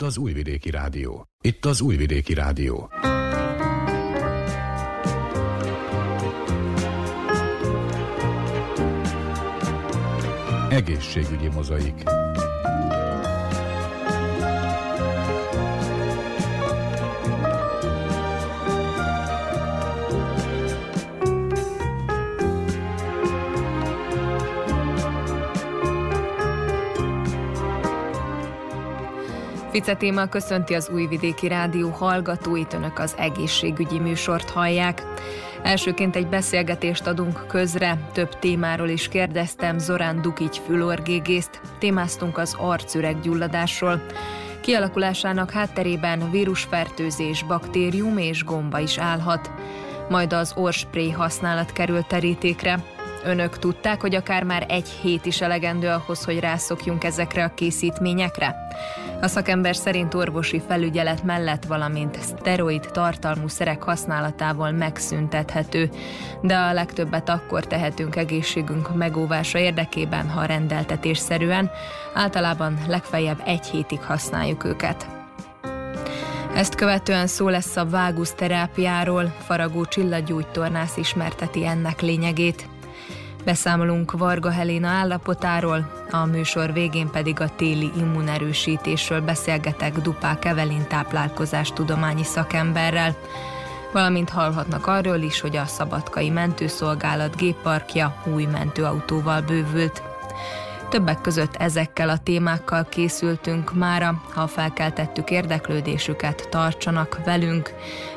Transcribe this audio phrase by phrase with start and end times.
[0.00, 1.26] Itt az Újvidéki Rádió.
[1.40, 2.90] Itt az Újvidéki Rádió.
[10.70, 12.02] Egészségügyi mozaik.
[29.80, 35.02] Fice téma köszönti az Újvidéki Rádió hallgatóit, önök az egészségügyi műsort hallják.
[35.62, 44.02] Elsőként egy beszélgetést adunk közre, több témáról is kérdeztem Zorán Dukics fülorgégészt, témáztunk az arcüreggyulladásról.
[44.60, 49.50] Kialakulásának hátterében vírusfertőzés, baktérium és gomba is állhat.
[50.08, 52.82] Majd az orspray használat került terítékre,
[53.24, 58.56] Önök tudták, hogy akár már egy hét is elegendő ahhoz, hogy rászokjunk ezekre a készítményekre?
[59.20, 65.90] A szakember szerint orvosi felügyelet mellett, valamint szteroid tartalmú szerek használatával megszüntethető,
[66.42, 71.70] de a legtöbbet akkor tehetünk egészségünk megóvása érdekében, ha rendeltetésszerűen,
[72.14, 75.06] általában legfeljebb egy hétig használjuk őket.
[76.54, 82.68] Ezt követően szó lesz a vágusz terápiáról, Faragó Csillagyújtornász ismerteti ennek lényegét.
[83.44, 91.72] Beszámolunk Varga Helena állapotáról, a műsor végén pedig a téli immunerősítésről beszélgetek Dupák Evelin táplálkozás
[91.72, 93.16] tudományi szakemberrel,
[93.92, 100.09] valamint hallhatnak arról is, hogy a Szabadkai Mentőszolgálat gépparkja új mentőautóval bővült.
[100.90, 107.70] Többek között ezekkel a témákkal készültünk mára, ha felkeltettük érdeklődésüket, tartsanak velünk.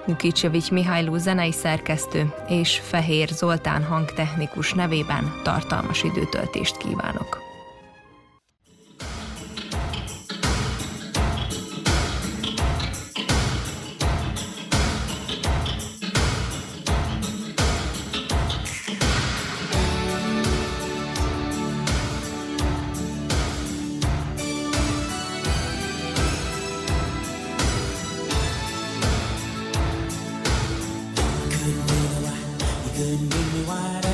[0.05, 7.42] Mukicsevics Mihályló zenei szerkesztő és Fehér Zoltán hangtechnikus nevében tartalmas időtöltést kívánok.
[33.53, 34.12] me wide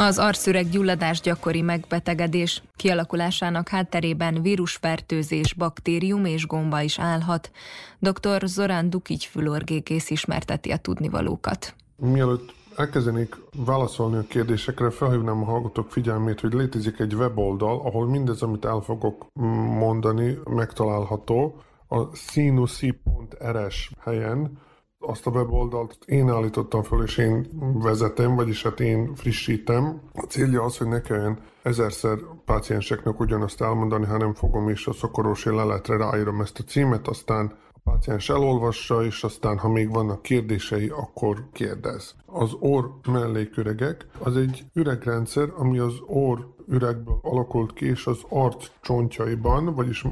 [0.00, 2.62] Az arszüreg gyulladás gyakori megbetegedés.
[2.76, 7.50] Kialakulásának hátterében vírusfertőzés, baktérium és gomba is állhat.
[7.98, 8.42] Dr.
[8.44, 11.74] Zorán Dukics fülorgékész ismerteti a tudnivalókat.
[11.96, 18.42] Mielőtt elkezdenék válaszolni a kérdésekre, felhívnám a hallgatók figyelmét, hogy létezik egy weboldal, ahol mindez,
[18.42, 19.26] amit el fogok
[19.78, 21.62] mondani, megtalálható.
[21.88, 24.58] A sinusi.rs helyen
[25.00, 30.00] azt a weboldalt én állítottam föl, és én vezetem, vagyis hát én frissítem.
[30.14, 35.44] A célja az, hogy ne kelljen ezerszer pácienseknek ugyanazt elmondani, hanem fogom is a szokoros
[35.44, 40.88] leletre ráírom ezt a címet, aztán a páciens elolvassa, és aztán, ha még vannak kérdései,
[40.88, 42.14] akkor kérdez.
[42.26, 48.66] Az orr melléküregek az egy üregrendszer, ami az orr üregből alakult ki, és az arc
[48.80, 50.04] csontjaiban, vagyis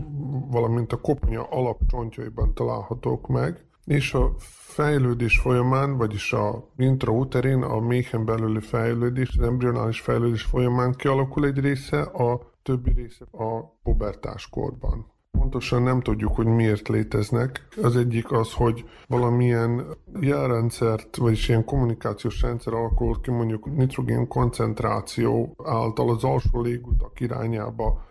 [0.51, 4.35] valamint a koponya alapcsontjaiban találhatók meg, és a
[4.79, 11.59] fejlődés folyamán, vagyis a intrauterin, a méhen belüli fejlődés, az embrionális fejlődés folyamán kialakul egy
[11.59, 15.13] része, a többi része a pubertáskorban.
[15.31, 17.69] Pontosan nem tudjuk, hogy miért léteznek.
[17.83, 19.87] Az egyik az, hogy valamilyen
[20.21, 28.07] jelrendszert, vagyis ilyen kommunikációs rendszer alakul ki mondjuk nitrogén koncentráció által az alsó légutak irányába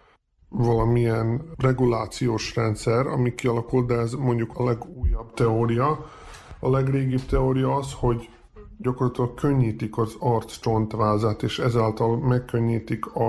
[0.49, 6.05] valamilyen regulációs rendszer, ami kialakul, de ez mondjuk a legújabb teória.
[6.59, 8.29] A legrégibb teória az, hogy
[8.77, 13.27] gyakorlatilag könnyítik az arc csontvázát, és ezáltal megkönnyítik a,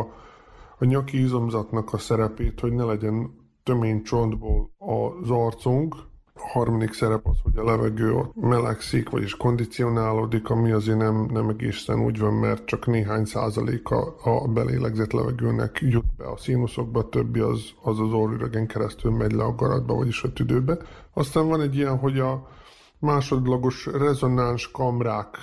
[0.78, 5.94] a nyaki izomzatnak a szerepét, hogy ne legyen tömény csontból az arcunk,
[6.34, 11.48] a harmadik szerep az, hogy a levegő ott melegszik, vagyis kondicionálódik, ami azért nem, nem
[11.48, 17.40] egészen úgy van, mert csak néhány százaléka a belélegzett levegőnek jut be a színuszokba, többi
[17.40, 20.78] az az, az orrüregen keresztül megy le a garatba, vagyis a tüdőbe.
[21.12, 22.48] Aztán van egy ilyen, hogy a
[22.98, 25.36] másodlagos rezonáns kamrák,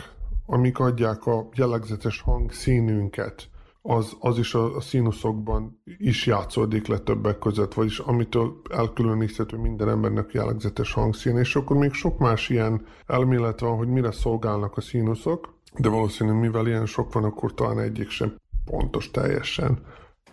[0.46, 3.50] amik adják a jellegzetes hangszínünket,
[3.88, 9.90] az, az is a, a színuszokban is játszódik le többek között, vagyis amitől elkülöníthető minden
[9.90, 14.82] embernek jellegzetes hangszín, és akkor még sok más ilyen elmélet van, hogy mire szolgálnak a
[14.82, 18.36] színuszok, de valószínűleg mivel ilyen sok van, akkor talán egyik sem
[18.66, 19.80] pontos teljesen.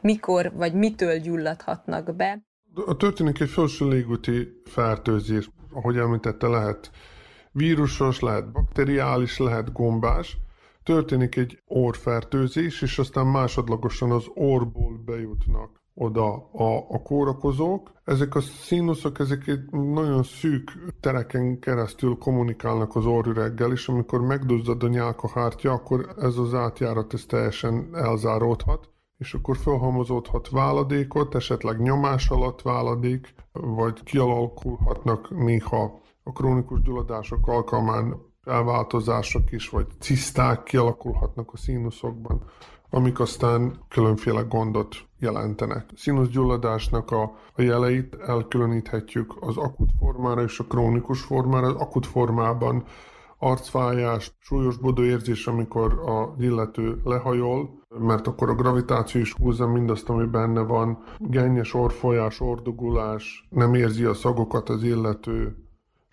[0.00, 2.42] Mikor vagy mitől gyulladhatnak be?
[2.86, 6.90] A történik egy felső légúti fertőzés, ahogy említette, lehet
[7.52, 10.36] vírusos, lehet bakteriális, lehet gombás,
[10.82, 17.92] történik egy orfertőzés, és aztán másodlagosan az orból bejutnak oda a, a kórakozók.
[18.04, 24.82] Ezek a színuszok, ezek egy nagyon szűk tereken keresztül kommunikálnak az orrüreggel, és amikor megduzzad
[24.82, 32.28] a nyálkahártya, akkor ez az átjárat ez teljesen elzáródhat, és akkor felhalmozódhat váladékot, esetleg nyomás
[32.28, 41.56] alatt váladék, vagy kialakulhatnak néha a krónikus gyulladások alkalmán elváltozások is, vagy ciszták kialakulhatnak a
[41.56, 42.42] színuszokban,
[42.90, 45.90] amik aztán különféle gondot jelentenek.
[45.96, 47.22] Színuszgyulladásnak a,
[47.54, 51.66] a jeleit elkülöníthetjük az akut formára és a krónikus formára.
[51.66, 52.84] Az akut formában
[53.38, 60.26] arcfájás, súlyos bodóérzés, amikor a illető lehajol, mert akkor a gravitáció is húzza mindazt, ami
[60.26, 65.56] benne van, gennyes orfolyás, ordugulás, nem érzi a szagokat az illető,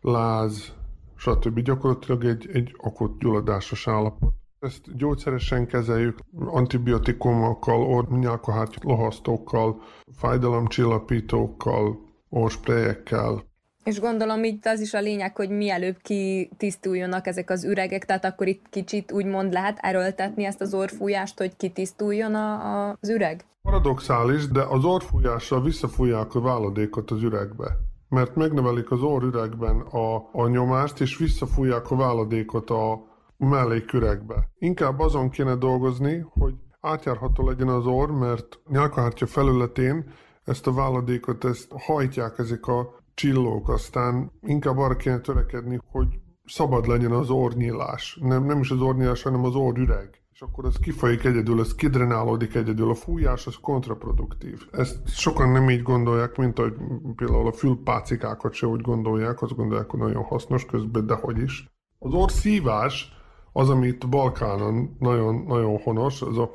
[0.01, 0.73] láz,
[1.15, 1.59] stb.
[1.59, 4.33] Gyakorlatilag egy, egy akut gyulladásos állapot.
[4.59, 9.81] Ezt gyógyszeresen kezeljük, antibiotikumokkal, ornyálkahártya lohasztókkal,
[10.13, 13.47] fájdalomcsillapítókkal, orsprejekkel,
[13.83, 18.47] és gondolom itt az is a lényeg, hogy mielőbb kitisztuljonak ezek az üregek, tehát akkor
[18.47, 23.45] itt kicsit úgymond lehet erőltetni ezt az orfújást, hogy kitisztuljon a, a, az üreg?
[23.61, 30.47] Paradoxális, de az orfújással visszafújják a váladékot az üregbe mert megnövelik az orrüregben a, a
[30.47, 34.49] nyomást, és visszafújják a váladékot a melléküregbe.
[34.57, 40.13] Inkább azon kéne dolgozni, hogy átjárható legyen az orr, mert nyálkahártya felületén
[40.43, 46.07] ezt a váladékot ezt hajtják ezek a csillók, aztán inkább arra kéne törekedni, hogy
[46.45, 48.19] szabad legyen az ornyílás.
[48.21, 52.55] Nem, nem is az ornyílás, hanem az orrüreg és akkor ez kifolyik egyedül, ez kidrenálódik
[52.55, 52.89] egyedül.
[52.89, 54.67] A fújás az kontraproduktív.
[54.71, 56.73] Ezt sokan nem így gondolják, mint ahogy
[57.15, 61.69] például a fülpácikákat se úgy gondolják, azt gondolják, hogy nagyon hasznos közben, de hogy is.
[61.99, 63.13] Az orszívás
[63.53, 66.51] az, amit Balkánon nagyon, nagyon honos, ez a,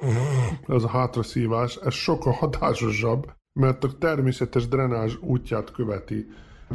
[0.66, 6.26] ez a hátraszívás, ez sokkal hatásosabb, mert a természetes drenázs útját követi,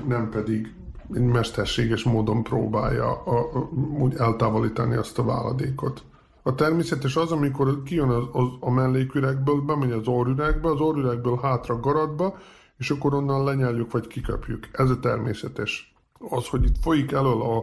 [0.07, 0.73] nem pedig
[1.07, 3.59] mesterséges módon próbálja a, a,
[3.99, 6.03] úgy eltávolítani azt a váladékot.
[6.43, 11.79] A természetes az, amikor kijön az, az, a melléküregből, bemegy az orrüregbe, az orrüregből hátra
[11.79, 12.37] garatba,
[12.77, 14.69] és akkor onnan lenyeljük vagy kiköpjük.
[14.71, 15.95] Ez a természetes.
[16.29, 17.57] Az, hogy itt folyik elől a,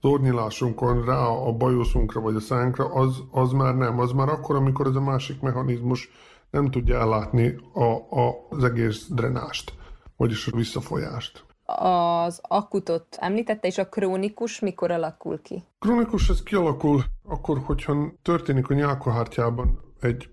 [0.00, 3.98] az ornyilásunkon rá a bajuszunkra vagy a szánkra, az, az már nem.
[3.98, 6.10] Az már akkor, amikor ez a másik mechanizmus
[6.50, 9.72] nem tudja ellátni a, a, az egész drenást,
[10.16, 11.44] vagyis a visszafolyást.
[11.76, 15.64] Az akutot említette, és a krónikus mikor alakul ki?
[15.78, 20.28] Krónikus ez kialakul akkor, hogyha történik a nyálkahártyában egy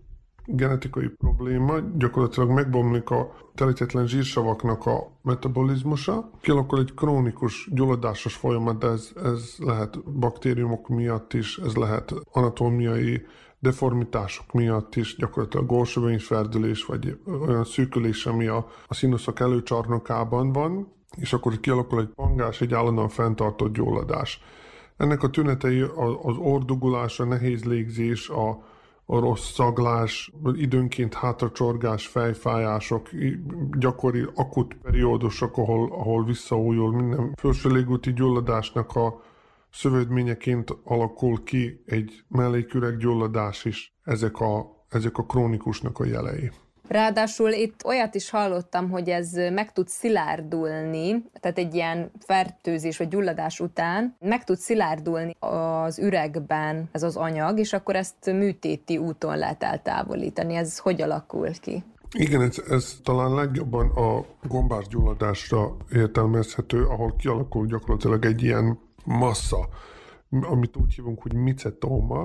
[0.46, 8.88] genetikai probléma, gyakorlatilag megbomlik a telítetlen zsírsavaknak a metabolizmusa, kialakul egy krónikus gyulladásos folyamat, de
[8.88, 13.26] ez, ez lehet baktériumok miatt is, ez lehet anatómiai
[13.60, 21.34] deformitások miatt is, gyakorlatilag górsövényferdülés, vagy olyan szűkülés, ami a, a színuszok előcsarnokában van, és
[21.34, 24.42] akkor kialakul egy pangás, egy állandóan fenntartott gyulladás.
[24.98, 25.82] Ennek a tünetei
[26.22, 28.50] az ordugulás, a nehéz légzés, a,
[29.06, 33.10] a rossz szaglás, időnként hátracsorgás, fejfájások,
[33.78, 39.22] gyakori akut periódusok, ahol, ahol visszaújul minden felső légúti gyulladásnak a
[39.72, 43.94] szövődményeként alakul ki egy melléküreg gyulladás is.
[44.04, 46.52] Ezek a, ezek a krónikusnak a jelei.
[46.88, 53.08] Ráadásul itt olyat is hallottam, hogy ez meg tud szilárdulni, tehát egy ilyen fertőzés vagy
[53.08, 59.38] gyulladás után meg tud szilárdulni az üregben ez az anyag, és akkor ezt műtéti úton
[59.38, 60.56] lehet eltávolítani.
[60.56, 61.84] Ez hogy alakul ki?
[62.12, 69.68] Igen, ez, ez talán legjobban a gombás gyulladásra értelmezhető, ahol kialakul gyakorlatilag egy ilyen massza,
[70.42, 72.22] amit úgy hívunk, hogy micetóma.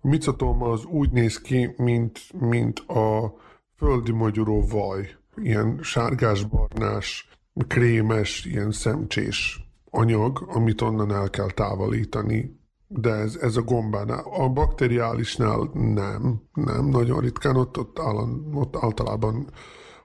[0.00, 3.34] A micetóma az úgy néz ki, mint, mint a
[3.78, 7.28] földi magyaró vaj, ilyen sárgás-barnás,
[7.66, 14.24] krémes, ilyen szemcsés anyag, amit onnan el kell távolítani, de ez, ez a gombánál.
[14.24, 19.50] A bakteriálisnál nem, nem, nagyon ritkán, ott, ott, állan, ott általában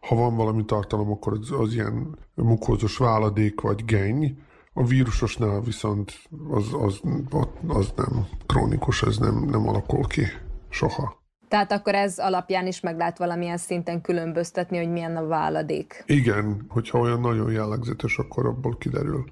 [0.07, 4.37] ha van valami tartalom, akkor az, az ilyen mukózos váladék vagy geny,
[4.73, 6.11] a vírusosnál viszont
[6.49, 7.01] az, az,
[7.67, 10.25] az, nem krónikus, ez nem, nem alakul ki
[10.69, 11.22] soha.
[11.53, 16.03] Tehát akkor ez alapján is meg lehet valamilyen szinten különböztetni, hogy milyen a váladék.
[16.05, 19.25] Igen, hogyha olyan nagyon jellegzetes, akkor abból kiderül.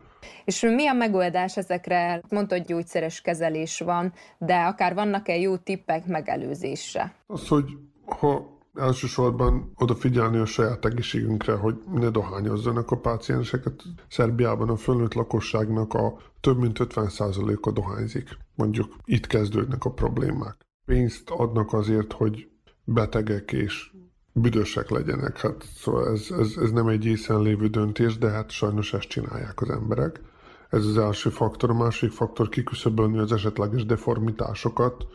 [0.45, 2.21] És mi a megoldás ezekre?
[2.29, 7.15] Mondta, hogy gyógyszeres kezelés van, de akár vannak-e jó tippek megelőzésre?
[7.27, 7.65] Az, hogy
[8.05, 13.81] ha elsősorban odafigyelni a saját egészségünkre, hogy ne dohányozzanak a pácienseket.
[14.07, 18.37] Szerbiában a fölnőtt lakosságnak a több mint 50%-a dohányzik.
[18.55, 22.47] Mondjuk itt kezdődnek a problémák pénzt adnak azért, hogy
[22.83, 23.91] betegek és
[24.33, 25.37] büdösek legyenek.
[25.37, 29.61] Hát szóval ez, ez, ez nem egy észen lévő döntés, de hát sajnos ezt csinálják
[29.61, 30.21] az emberek.
[30.69, 31.69] Ez az első faktor.
[31.69, 35.05] A másik faktor kiküszöbölni az esetleges deformitásokat,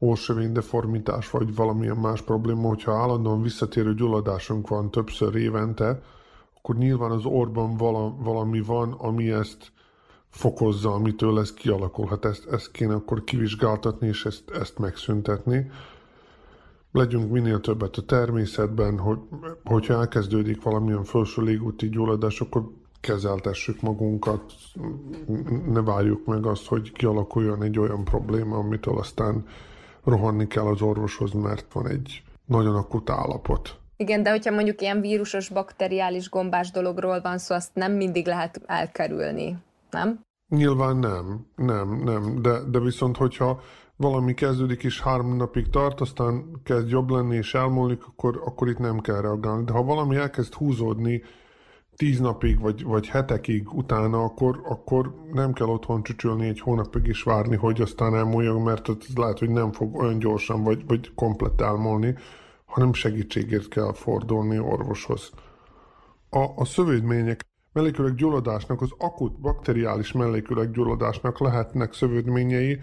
[0.00, 6.02] órsövény deformitás vagy valamilyen más probléma, hogyha állandóan visszatérő gyulladásunk van többször évente,
[6.56, 9.72] akkor nyilván az orban vala, valami van, ami ezt
[10.32, 12.24] fokozza, amitől ez kialakulhat.
[12.24, 15.70] Ezt, ezt kéne akkor kivizsgáltatni, és ezt, ezt megszüntetni.
[16.92, 19.18] Legyünk minél többet a természetben, hogy,
[19.64, 22.70] hogyha elkezdődik valamilyen felső légúti gyulladás, akkor
[23.00, 24.52] kezeltessük magunkat,
[25.66, 29.46] ne várjuk meg azt, hogy kialakuljon egy olyan probléma, amitől aztán
[30.04, 33.76] rohanni kell az orvoshoz, mert van egy nagyon akut állapot.
[33.96, 38.60] Igen, de hogyha mondjuk ilyen vírusos, bakteriális, gombás dologról van szó, azt nem mindig lehet
[38.66, 39.56] elkerülni
[39.92, 40.20] nem?
[40.48, 43.60] Nyilván nem, nem, nem, de, de viszont hogyha
[43.96, 48.78] valami kezdődik és három napig tart, aztán kezd jobb lenni és elmúlik, akkor, akkor itt
[48.78, 49.64] nem kell reagálni.
[49.64, 51.22] De ha valami elkezd húzódni
[51.96, 57.22] tíz napig vagy, vagy hetekig utána, akkor, akkor nem kell otthon csücsülni egy hónapig is
[57.22, 61.60] várni, hogy aztán elmúljon, mert ez lehet, hogy nem fog olyan gyorsan vagy, vagy komplett
[61.60, 62.14] elmúlni,
[62.64, 65.30] hanem segítségért kell fordulni orvoshoz.
[66.30, 67.51] A, a szövődmények
[68.14, 70.12] gyulladásnak, az akut bakteriális
[70.70, 72.78] gyulladásnak lehetnek szövődményei,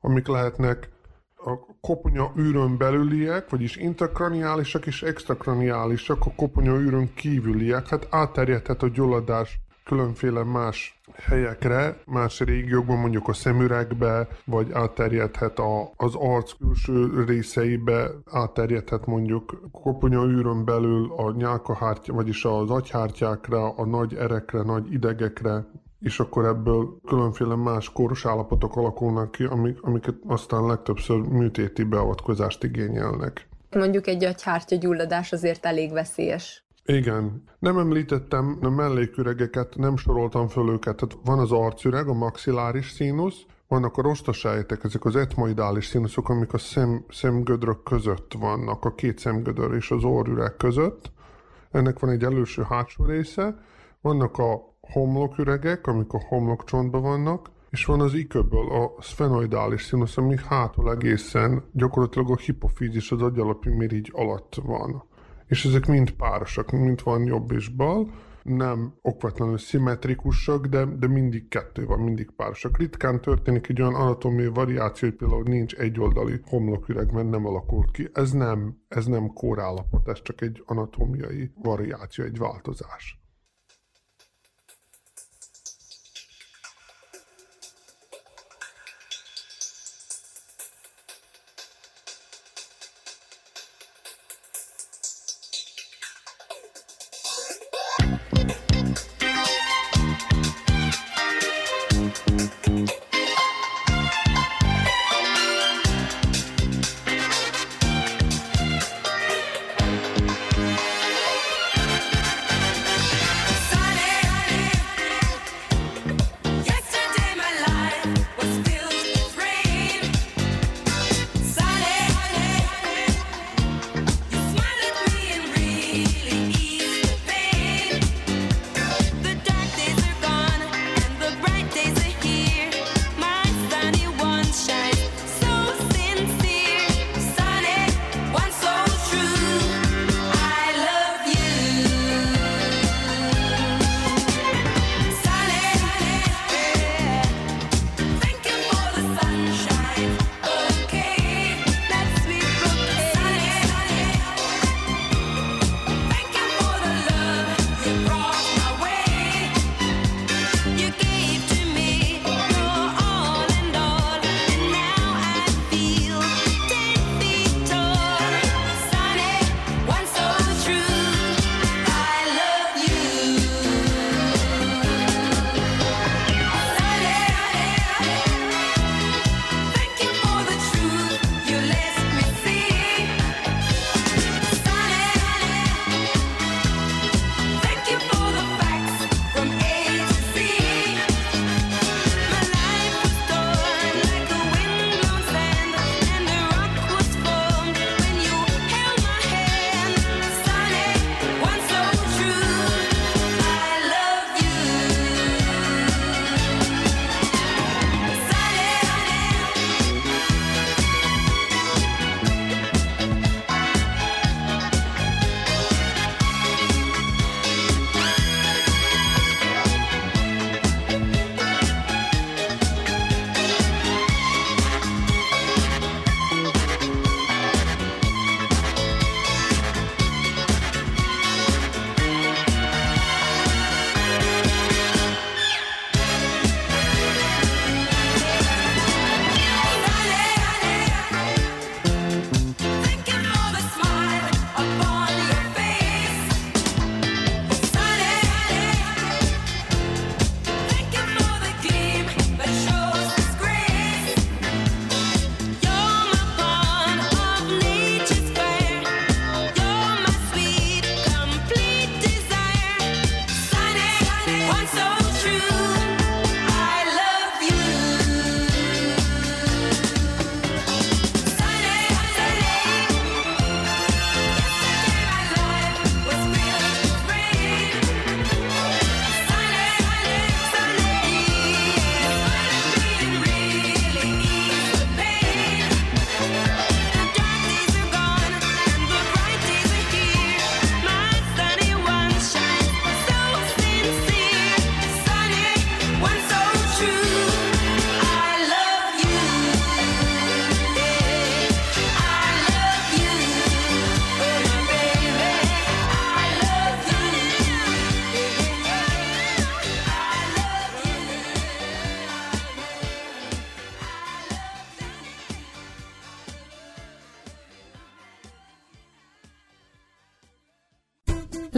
[0.00, 0.88] amik lehetnek
[1.36, 7.88] a koponya űrön belüliek, vagyis intrakraniálisak és extrakraniálisak, a koponya űrön kívüliek.
[7.88, 15.92] Hát átterjedhet a gyulladás különféle más helyekre, más régiókban, mondjuk a szemüregbe, vagy átterjedhet a,
[15.96, 23.86] az arc külső részeibe, átterjedhet mondjuk koponya űrön belül a nyálkahártya, vagyis az agyhártyákra, a
[23.86, 25.66] nagy erekre, nagy idegekre,
[26.00, 32.64] és akkor ebből különféle más kóros állapotok alakulnak ki, amik, amiket aztán legtöbbször műtéti beavatkozást
[32.64, 33.48] igényelnek.
[33.70, 36.67] Mondjuk egy agyhártya gyulladás azért elég veszélyes.
[36.92, 37.42] Igen.
[37.58, 40.96] Nem említettem a melléküregeket, nem soroltam föl őket.
[40.96, 46.52] Tehát van az arcüreg, a maxilláris színusz, vannak a rostasájtek, ezek az etmoidális színuszok, amik
[46.52, 51.12] a szem, szemgödrök között vannak, a két szemgödör és az orrüreg között.
[51.70, 53.58] Ennek van egy előső hátsó része.
[54.00, 60.36] Vannak a homloküregek, amik a homlokcsontban vannak, és van az iköből a sfenoidális színusz, ami
[60.48, 65.07] hátul egészen gyakorlatilag a hipofízis, az agyalapi mirigy alatt van.
[65.48, 68.10] És ezek mind párosak, mint van jobb és bal,
[68.42, 72.78] nem okvetlenül szimmetrikusak, de, de mindig kettő van, mindig párosak.
[72.78, 78.08] Ritkán történik egy olyan anatómiai variáció, hogy például nincs egyoldali homloküreg, mert nem alakult ki.
[78.12, 83.20] Ez nem, ez nem kórállapot, ez csak egy anatómiai variáció, egy változás.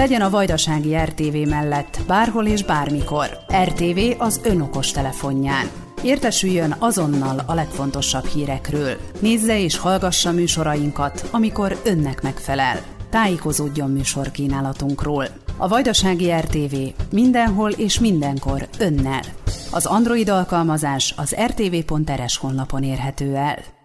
[0.00, 3.26] Legyen a Vajdasági RTV mellett, bárhol és bármikor.
[3.64, 5.70] RTV az önokos telefonján.
[6.02, 8.96] Értesüljön azonnal a legfontosabb hírekről.
[9.18, 12.80] Nézze és hallgassa műsorainkat, amikor önnek megfelel.
[13.10, 15.26] Tájékozódjon műsorkínálatunkról.
[15.56, 16.76] A Vajdasági RTV
[17.12, 19.22] mindenhol és mindenkor önnel.
[19.70, 23.79] Az Android alkalmazás az rtv.rs honlapon érhető el.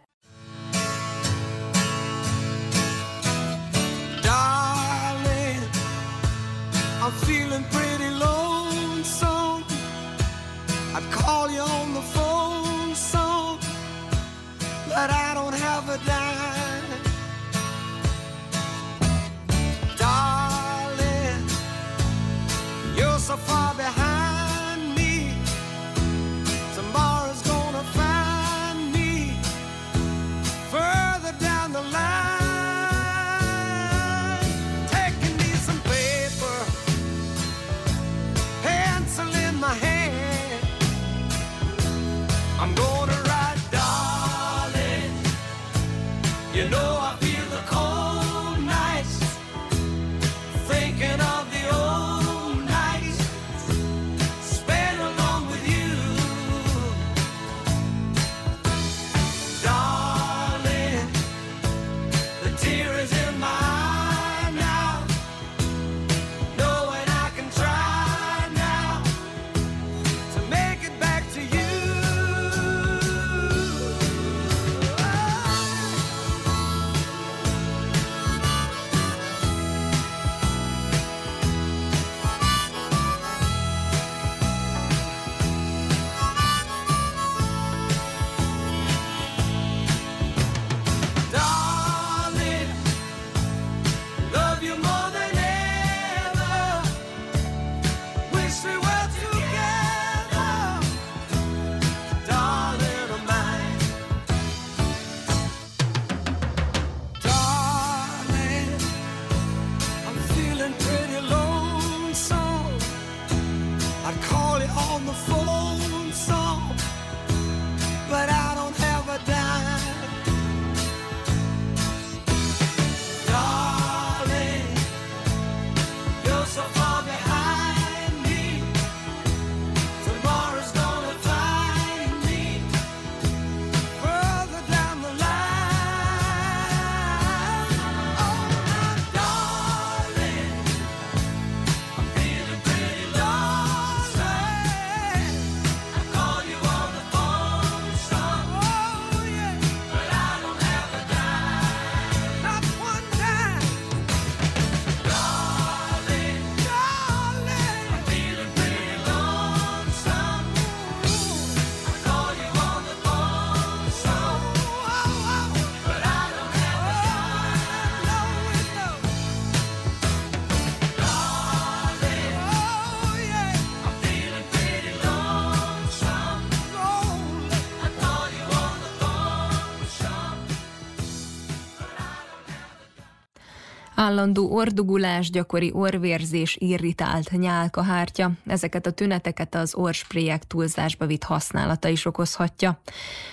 [184.05, 192.05] Állandó ordugulás, gyakori orvérzés, irritált nyálkahártya, ezeket a tüneteket az orsprélyek túlzásba vitt használata is
[192.05, 192.79] okozhatja.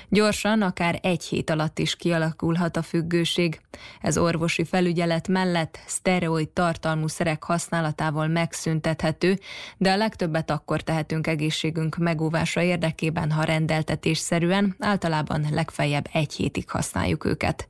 [0.08, 3.60] Gyorsan, akár egy hét alatt is kialakulhat a függőség.
[4.00, 9.38] Ez orvosi felügyelet mellett szteroid tartalmú szerek használatával megszüntethető,
[9.76, 17.24] de a legtöbbet akkor tehetünk egészségünk megóvása érdekében, ha rendeltetésszerűen, általában legfeljebb egy hétig használjuk
[17.24, 17.66] őket.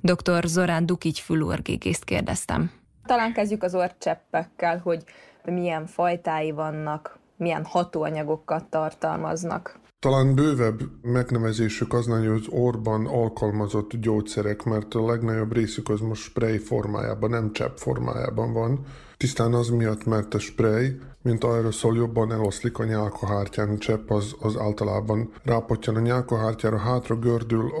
[0.00, 0.44] Dr.
[0.46, 2.04] Zorán Dukigy fülorgégészt
[2.46, 2.70] kérdeztem.
[3.06, 5.04] Talán kezdjük az orcseppekkel, hogy
[5.44, 9.78] milyen fajtái vannak, milyen hatóanyagokat tartalmaznak.
[9.98, 16.22] Talán bővebb megnevezésük az hogy az orban alkalmazott gyógyszerek, mert a legnagyobb részük az most
[16.22, 18.86] spray formájában, nem csepp formájában van.
[19.16, 24.56] Tisztán az miatt, mert a spray, mint aeroszol jobban eloszlik a nyálkahártyán, csepp az, az
[24.56, 27.72] általában rápotjan a nyálkahártyára, hátra gördül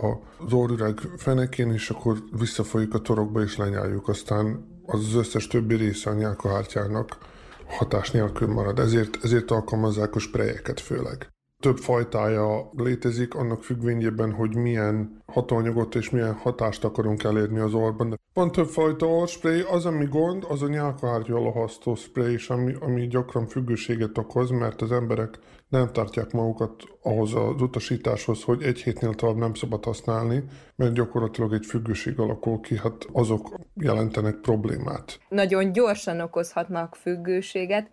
[0.42, 4.08] az orrüreg fenekén, és akkor visszafolyik a torokba és lenyáljuk.
[4.08, 7.18] Aztán az, az összes többi része a nyálkahártyának
[7.66, 8.78] hatás nélkül marad.
[8.78, 11.28] Ezért, ezért alkalmazzák a sprejeket főleg.
[11.60, 18.18] Több fajtája létezik, annak függvényében, hogy milyen hatóanyagot és milyen hatást akarunk elérni az orban.
[18.34, 23.06] Van több fajta orspray, az, ami gond, az a nyálkahártya alohasztó spray, és ami, ami
[23.06, 29.14] gyakran függőséget okoz, mert az emberek nem tartják magukat ahhoz az utasításhoz, hogy egy hétnél
[29.14, 30.44] tovább nem szabad használni,
[30.76, 35.20] mert gyakorlatilag egy függőség alakul ki, hát azok jelentenek problémát.
[35.28, 37.90] Nagyon gyorsan okozhatnak függőséget,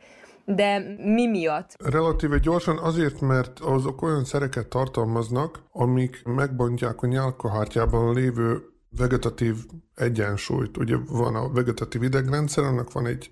[0.56, 1.76] de mi miatt?
[1.84, 8.62] Relatíve gyorsan azért, mert azok olyan szereket tartalmaznak, amik megbontják a nyálkahártyában lévő
[8.98, 9.56] vegetatív
[9.96, 10.78] egyensúlyt.
[10.78, 13.30] Ugye van a vegetatív idegrendszer, annak van egy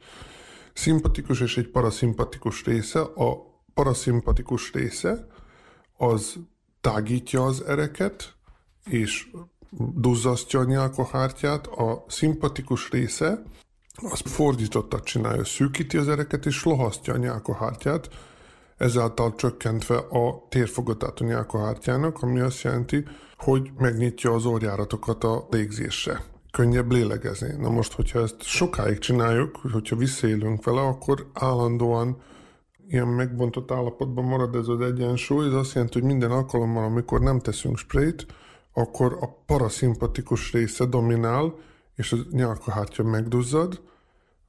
[0.73, 2.99] szimpatikus és egy paraszimpatikus része.
[2.99, 5.28] A paraszimpatikus része
[5.97, 6.36] az
[6.82, 8.34] tágítja az ereket,
[8.86, 9.28] és
[9.95, 13.43] duzzasztja a nyálkahártyát, a szimpatikus része
[13.95, 18.10] az fordítottat csinálja, szűkíti az ereket és lohasztja a nyálkahártyát,
[18.77, 23.03] ezáltal csökkentve a térfogatát a nyálkahártyának, ami azt jelenti,
[23.38, 26.23] hogy megnyitja az orjáratokat a légzésre.
[26.51, 27.55] Könnyebb lélegezni.
[27.60, 32.21] Na most, hogyha ezt sokáig csináljuk, hogyha visszaélünk vele, akkor állandóan
[32.88, 37.39] ilyen megbontott állapotban marad ez az egyensúly, ez azt jelenti, hogy minden alkalommal, amikor nem
[37.39, 38.25] teszünk sprayt,
[38.73, 41.53] akkor a paraszimpatikus része dominál,
[41.95, 43.81] és a nyálkahártya megduzzad,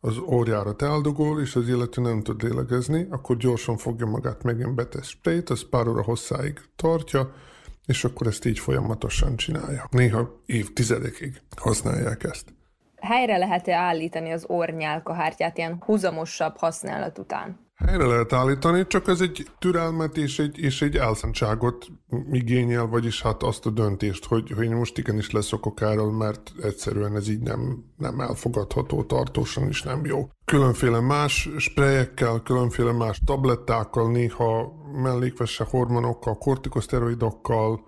[0.01, 5.07] az óriárat eldugol, és az illető nem tud lélegezni, akkor gyorsan fogja magát, megint betesz
[5.07, 7.33] sprayt, az pár óra hosszáig tartja,
[7.87, 9.89] és akkor ezt így folyamatosan csinálja.
[9.91, 12.55] Néha évtizedekig használják ezt.
[13.01, 17.66] Helyre lehet-e állítani az ornyálkahártyát ilyen húzamosabb használat után?
[17.77, 21.87] Helyre lehet állítani, csak ez egy türelmet és egy, és egy elszántságot
[22.31, 27.29] igényel, vagyis hát azt a döntést, hogy, hogy most igenis leszokok erről, mert egyszerűen ez
[27.29, 30.29] így nem, nem elfogadható, tartósan is nem jó.
[30.45, 37.81] Különféle más sprejekkel, különféle más tablettákkal, néha mellékvese hormonokkal, kortikoszteroidokkal,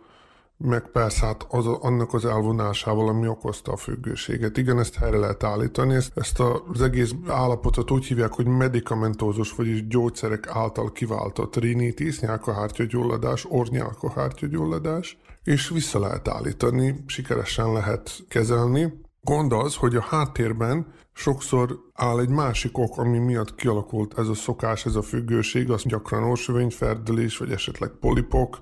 [0.58, 4.56] meg persze hát az, annak az elvonásával, ami okozta a függőséget.
[4.56, 6.40] Igen, ezt helyre lehet állítani, ezt, ezt
[6.72, 15.68] az egész állapotot úgy hívják, hogy medikamentózus, vagyis gyógyszerek által kiváltott rinitis, nyálkahártyagyulladás, ornyálkahártyagyulladás, és
[15.68, 19.00] vissza lehet állítani, sikeresen lehet kezelni.
[19.20, 24.34] Gond az, hogy a háttérben sokszor áll egy másik ok, ami miatt kialakult ez a
[24.34, 28.58] szokás, ez a függőség, az gyakran orsövényferdelés, vagy esetleg polipok,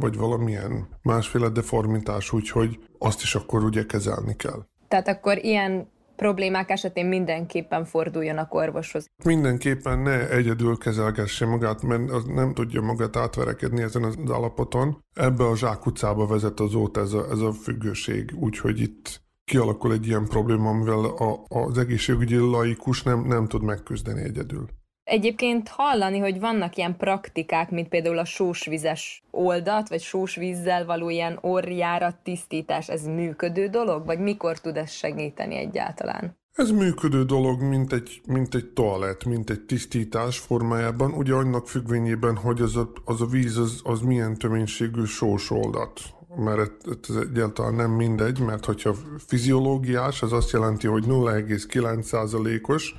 [0.00, 4.66] vagy valamilyen másféle deformitás, úgyhogy azt is akkor ugye kezelni kell.
[4.88, 9.10] Tehát akkor ilyen problémák esetén mindenképpen forduljanak orvoshoz.
[9.24, 15.04] Mindenképpen ne egyedül kezelgesse magát, mert az nem tudja magát átverekedni ezen az állapoton.
[15.14, 20.24] Ebbe a zsákutcába vezet azóta ez a, ez a függőség, úgyhogy itt kialakul egy ilyen
[20.24, 24.68] probléma, amivel a, az egészségügyi laikus nem, nem tud megküzdeni egyedül.
[25.10, 31.38] Egyébként hallani, hogy vannak ilyen praktikák, mint például a sósvizes oldat, vagy sósvízzel való ilyen
[31.40, 36.36] orjárat tisztítás, ez működő dolog, vagy mikor tud ez segíteni egyáltalán?
[36.52, 42.36] Ez működő dolog, mint egy, mint egy toalett, mint egy tisztítás formájában, ugye annak függvényében,
[42.36, 46.00] hogy az a, az a víz az, az milyen töménységű sós oldat.
[46.36, 48.94] Mert ez egyáltalán nem mindegy, mert hogyha
[49.26, 52.94] fiziológiás, az azt jelenti, hogy 0,9%-os,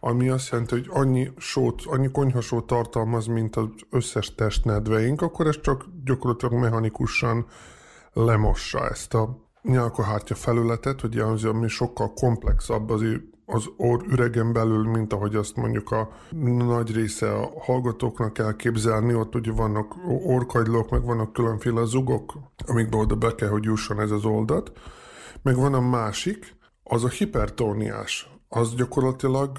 [0.00, 5.60] ami azt jelenti, hogy annyi sót, annyi konyhasót tartalmaz, mint az összes testnedveink, akkor ez
[5.60, 7.46] csak gyakorlatilag mechanikusan
[8.12, 13.02] lemossa ezt a nyálkahártya felületet, hogy az, ami sokkal komplexabb az,
[13.46, 16.08] az orr üregen belül, mint ahogy azt mondjuk a
[16.58, 22.32] nagy része a hallgatóknak kell képzelni, ott ugye vannak orkagylók, meg vannak különféle zugok,
[22.66, 24.72] amikbe oda be kell, hogy jusson ez az oldat.
[25.42, 28.30] Meg van a másik, az a hipertóniás.
[28.48, 29.58] Az gyakorlatilag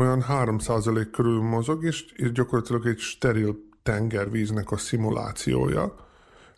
[0.00, 5.94] olyan 3% körül mozog, és, és gyakorlatilag egy steril tengervíznek a szimulációja.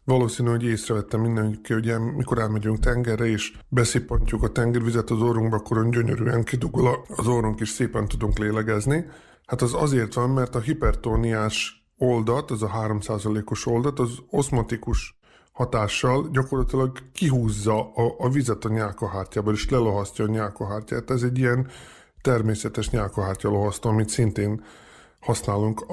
[0.05, 5.57] Valószínű, hogy észrevettem mindenki, hogy el, mikor elmegyünk tengerre, és beszippantjuk a tengervizet az orrunkba,
[5.57, 9.07] akkor olyan gyönyörűen kidugul az orrunk, és szépen tudunk lélegezni.
[9.47, 15.21] Hát az azért van, mert a hipertóniás oldat, az a 3%-os oldat, az oszmatikus
[15.53, 21.11] hatással gyakorlatilag kihúzza a, a vizet a nyálkahártyából, és lelohasztja a nyálkahártyát.
[21.11, 21.69] Ez egy ilyen
[22.23, 24.65] természetes nyálkahártya lohasztó, amit szintén
[25.21, 25.85] használunk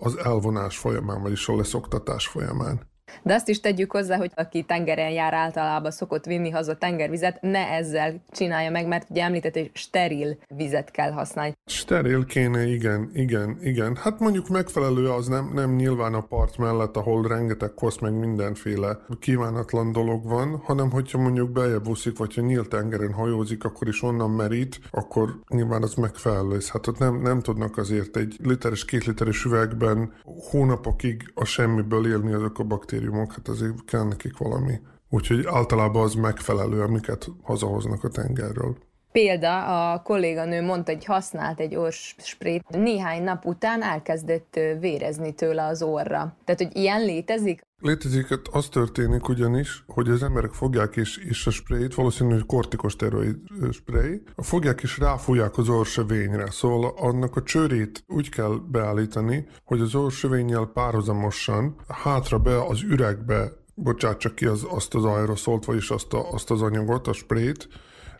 [0.00, 2.87] az elvonás folyamán, vagyis a leszoktatás folyamán.
[3.22, 7.68] De azt is tegyük hozzá, hogy aki tengeren jár általában szokott vinni haza tengervizet, ne
[7.68, 11.56] ezzel csinálja meg, mert ugye említett, hogy steril vizet kell használni.
[11.66, 13.96] Steril kéne, igen, igen, igen.
[13.96, 18.98] Hát mondjuk megfelelő az nem, nem nyilván a part mellett, ahol rengeteg kosz meg mindenféle
[19.20, 24.02] kívánatlan dolog van, hanem hogyha mondjuk beljebb úszik, vagy ha nyílt tengeren hajózik, akkor is
[24.02, 26.58] onnan merít, akkor nyilván az megfelelő.
[26.72, 30.12] Hát ott nem, nem tudnak azért egy literes, két literes üvegben
[30.50, 34.80] hónapokig a semmiből élni azok a baktériumok baktériumok, hát azért kell nekik valami.
[35.10, 38.76] Úgyhogy általában az megfelelő, amiket hazahoznak a tengerről.
[39.12, 45.82] Példa, a kolléganő mondta, hogy használt egy orssprét, néhány nap után elkezdett vérezni tőle az
[45.82, 46.36] orra.
[46.44, 47.66] Tehát, hogy ilyen létezik?
[47.80, 53.36] Létezik, hát az történik ugyanis, hogy az emberek fogják és, és a sprayt, valószínűleg kortikosteroid
[53.72, 56.50] spray, fogják és ráfújják az orsövényre.
[56.50, 63.52] Szóval annak a csőrét úgy kell beállítani, hogy az orsövénnyel párhuzamosan hátra be az üregbe
[63.74, 67.68] bocsátsa ki az, azt az aeroszolt, vagyis azt, a, azt az anyagot, a sprayt,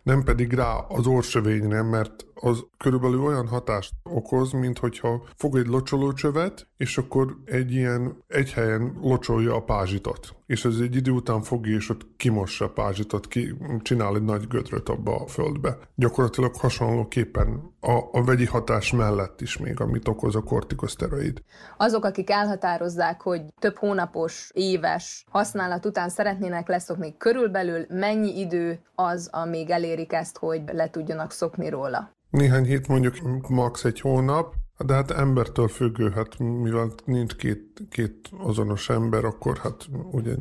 [0.09, 5.67] nem pedig rá az orsövényre, mert az körülbelül olyan hatást okoz, mint hogyha fog egy
[5.67, 10.37] locsolócsövet, és akkor egy ilyen egy helyen locsolja a pázsitot.
[10.47, 14.49] És ez egy idő után fogja, és ott kimossa a pázsitot, ki, csinál egy nagy
[14.49, 15.79] gödröt abba a földbe.
[15.95, 21.43] Gyakorlatilag hasonlóképpen a, a vegyi hatás mellett is még, amit okoz a kortikoszteroid.
[21.77, 29.29] Azok, akik elhatározzák, hogy több hónapos, éves használat után szeretnének leszokni, körülbelül mennyi idő az,
[29.33, 32.17] amíg elérik ezt, hogy le tudjanak szokni róla?
[32.31, 33.15] Néhány hét, mondjuk
[33.49, 33.85] max.
[33.85, 39.89] egy hónap, de hát embertől függő, hát mivel nincs két, két azonos ember, akkor hát
[40.11, 40.35] ugye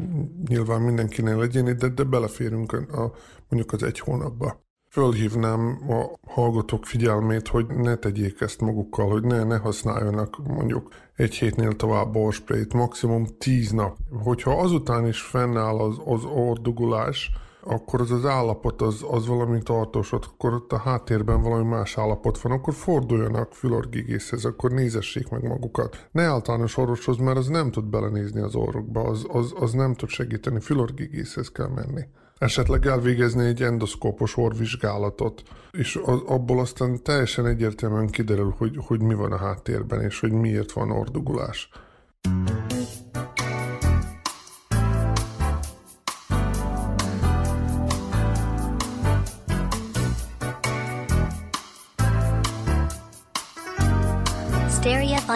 [0.47, 3.12] nyilván mindenkinél legyen, de, de beleférünk a,
[3.50, 4.65] mondjuk az egy hónapba.
[4.89, 11.34] Fölhívnám a hallgatók figyelmét, hogy ne tegyék ezt magukkal, hogy ne, ne használjanak mondjuk egy
[11.34, 13.97] hétnél tovább borsprayt, maximum tíz nap.
[14.23, 17.32] Hogyha azután is fennáll az, az ordugulás,
[17.67, 22.41] akkor az az állapot az, az valami tartós, akkor ott a háttérben valami más állapot
[22.41, 26.08] van, akkor forduljanak fülorgigészhez, akkor nézessék meg magukat.
[26.12, 30.10] Ne általános orvoshoz, mert az nem tud belenézni az orrokba, az, az, az nem tud
[30.10, 32.01] segíteni, fülorgigészhez kell menni.
[32.38, 39.13] Esetleg elvégezni egy endoszkópos orvizsgálatot, és az, abból aztán teljesen egyértelműen kiderül, hogy, hogy mi
[39.13, 41.69] van a háttérben, és hogy miért van ordugulás.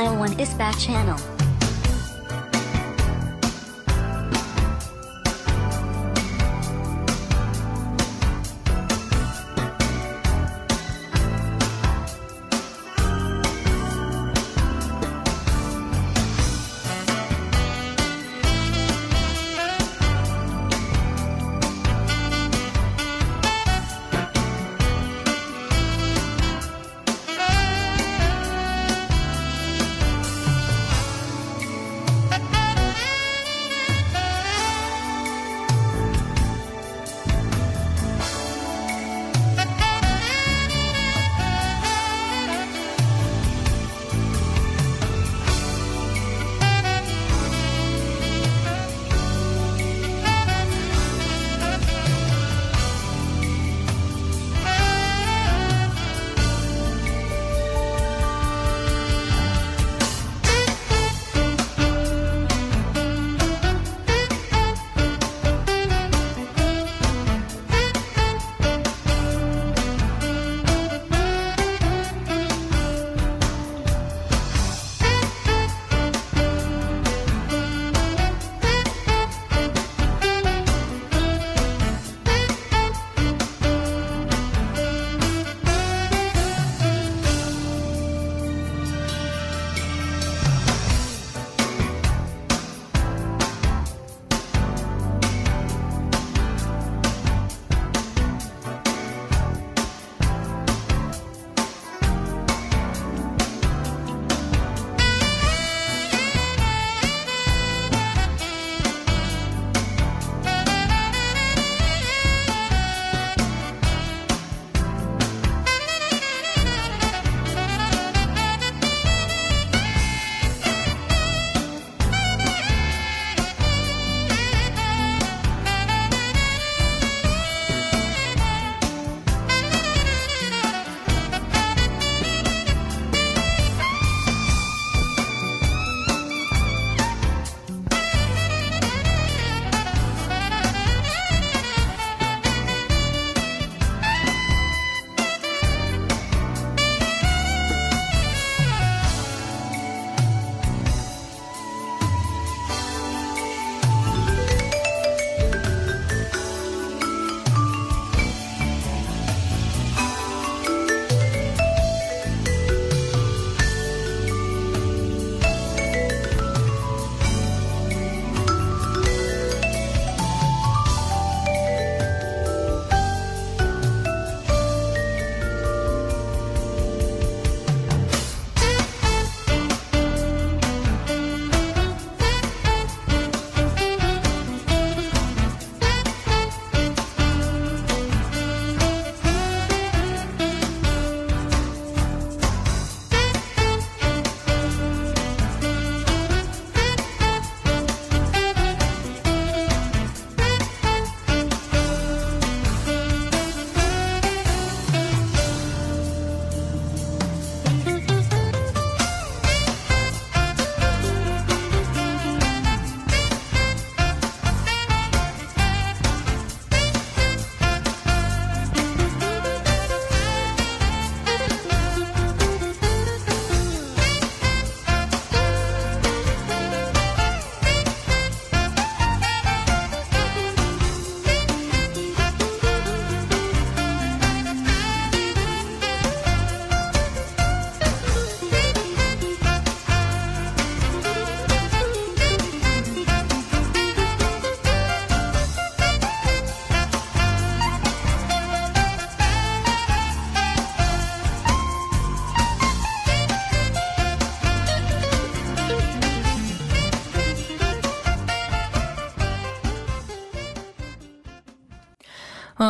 [0.02, 1.31] Stereophile 1 Dispatch Channel.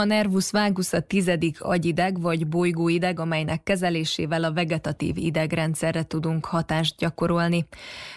[0.02, 6.98] A nervus vagus a tizedik agyideg vagy bolygóideg, amelynek kezelésével a vegetatív idegrendszerre tudunk hatást
[6.98, 7.68] gyakorolni.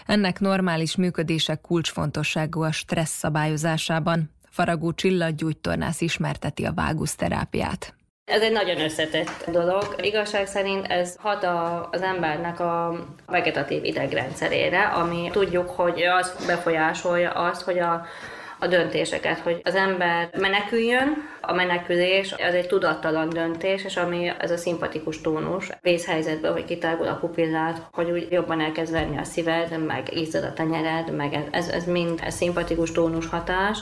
[0.06, 4.30] Ennek normális működése kulcsfontosságú a stressz szabályozásában.
[4.50, 7.94] Faragó Csilla gyógytornász ismerteti a vágusz terápiát.
[8.24, 9.96] Ez egy nagyon összetett dolog.
[10.00, 17.30] Igazság szerint ez hat a, az embernek a vegetatív idegrendszerére, ami tudjuk, hogy az befolyásolja
[17.30, 18.06] azt, hogy a,
[18.58, 24.50] a döntéseket, hogy az ember meneküljön, a menekülés az egy tudattalan döntés, és ami ez
[24.50, 29.84] a szimpatikus tónus, vészhelyzetben, hogy kitágul a pupillát, hogy úgy jobban elkezd verni a szíved,
[29.86, 33.78] meg izzad a tenyered, meg ez, ez mind ez szimpatikus tónus hatás,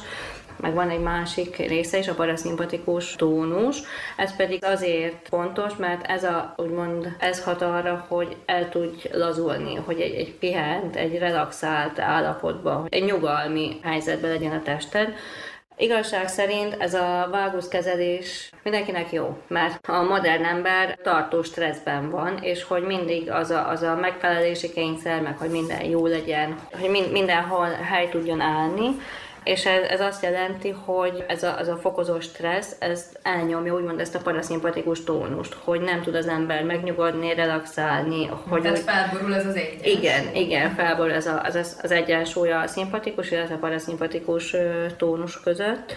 [0.62, 3.78] meg van egy másik része is, a paraszimpatikus tónus.
[4.16, 9.74] Ez pedig azért fontos, mert ez a, úgymond, ez hat arra, hogy el tudj lazulni,
[9.74, 15.14] hogy egy, egy pihent, egy relaxált állapotban, egy nyugalmi helyzetben legyen a tested,
[15.76, 22.64] Igazság szerint ez a váguszkezelés mindenkinek jó, mert a modern ember tartós stresszben van, és
[22.64, 27.12] hogy mindig az a, az a megfelelési kényszer, meg hogy minden jó legyen, hogy mind,
[27.12, 28.86] mindenhol hely tudjon állni,
[29.44, 34.00] és ez, ez azt jelenti, hogy ez a, az a fokozó stressz, ez elnyomja úgymond
[34.00, 38.26] ezt a paraszimpatikus tónust, hogy nem tud az ember megnyugodni, relaxálni.
[38.48, 39.90] Hogy Tehát felborul ez az egyensúly.
[39.90, 44.56] igen, igen, felborul ez a, az, az egyensúly a szimpatikus, illetve a paraszimpatikus
[44.96, 45.94] tónus között,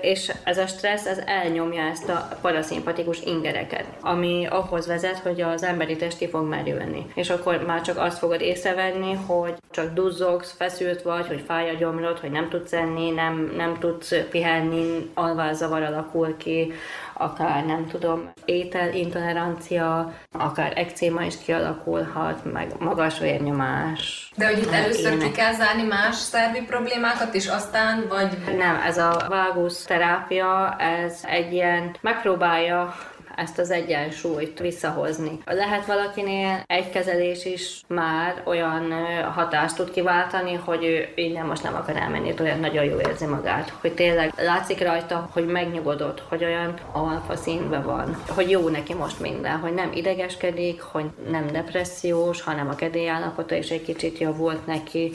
[0.00, 5.62] és ez a stressz, ez elnyomja ezt a paraszimpatikus ingereket, ami ahhoz vezet, hogy az
[5.62, 7.06] emberi test ki fog merülni.
[7.14, 11.78] És akkor már csak azt fogod észrevenni, hogy csak duzzogsz, feszült vagy, hogy fáj a
[11.78, 16.72] gyomrod, hogy nem tudsz enni, nem, nem tudsz pihenni, alvászavar alakul ki,
[17.18, 24.30] akár nem tudom, ételintolerancia, akár ekcéma is kialakulhat, meg magas vérnyomás.
[24.36, 25.32] De hogy itt meg először ki ilyenek.
[25.32, 31.52] kell zárni más szervi problémákat, és aztán vagy Nem, ez a vágusz terápia, ez egy
[31.52, 32.94] ilyen, megpróbálja
[33.36, 35.38] ezt az egyensúlyt visszahozni.
[35.44, 38.92] Lehet valakinél egy kezelés is már olyan
[39.34, 43.72] hatást tud kiváltani, hogy ő innen most nem akar elmenni, olyan nagyon jól érzi magát.
[43.80, 49.20] Hogy tényleg látszik rajta, hogy megnyugodott, hogy olyan alfa színben van, hogy jó neki most
[49.20, 55.12] minden, hogy nem idegeskedik, hogy nem depressziós, hanem a kedélyállapota is egy kicsit javult neki,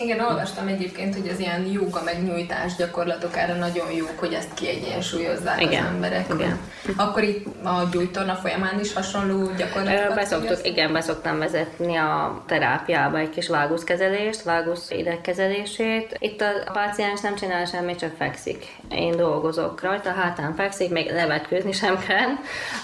[0.00, 5.60] Igen, olvastam egyébként, hogy az ilyen jóga megnyújtás gyakorlatok erre nagyon jók, hogy ezt kiegyensúlyozzák
[5.60, 6.26] Igen, az emberek.
[6.34, 6.58] igen.
[6.96, 13.30] Akkor itt a gyógytorna folyamán is hasonló gyakorlatokat Beszoktuk, igen, beszoktam vezetni a terápiába egy
[13.30, 16.16] kis váguszkezelést, vágusz idegkezelését.
[16.18, 18.66] Itt a páciens nem csinál semmit, csak fekszik.
[18.90, 22.30] Én dolgozok rajta, hátán fekszik, még levetkőzni sem kell,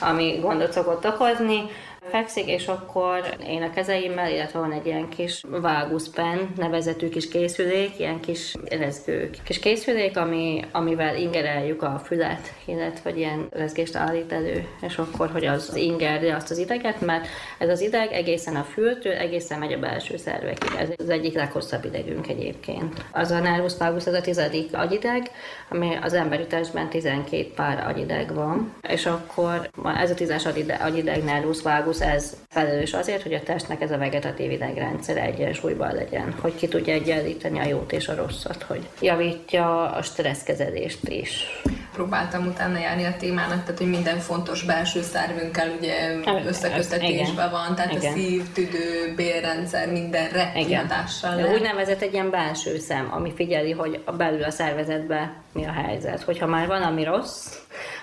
[0.00, 1.62] ami gondot szokott okozni.
[2.10, 7.98] Fekszik, és akkor én a kezeimmel, illetve van egy ilyen kis váguszpen nevezetű kis készülék,
[7.98, 9.36] ilyen kis rezgők.
[9.44, 15.30] Kis készülék, ami, amivel ingereljük a fület, illetve egy ilyen rezgést állít elő, és akkor,
[15.30, 17.26] hogy az ingerje azt az ideget, mert
[17.58, 20.70] ez az ideg egészen a fültől, egészen megy a belső szervekig.
[20.78, 23.04] Ez az egyik leghosszabb idegünk egyébként.
[23.12, 25.30] Az a nervus vagus, az a tizedik agyideg,
[25.68, 31.24] ami az emberi testben 12 pár agyideg van, és akkor ez a tízes agyideg, agyideg
[31.24, 36.54] nervus vagus, ez felelős azért, hogy a testnek ez a vegetatív idegrendszer egyensúlyban legyen, hogy
[36.54, 41.60] ki tudja egyenlíteni a jót és a rosszat, hogy javítja a stresszkezelést is.
[41.92, 47.74] Próbáltam utána járni a témának, tehát hogy minden fontos belső szervünkkel ugye Hát, összekötetésben van,
[47.74, 48.12] tehát Igen.
[48.12, 54.12] a szív, tüdő, bélrendszer mindenre kihatással úgynevezett egy ilyen belső szem, ami figyeli, hogy a
[54.12, 56.22] belül a szervezetben mi a helyzet.
[56.22, 57.56] Hogyha már valami rossz,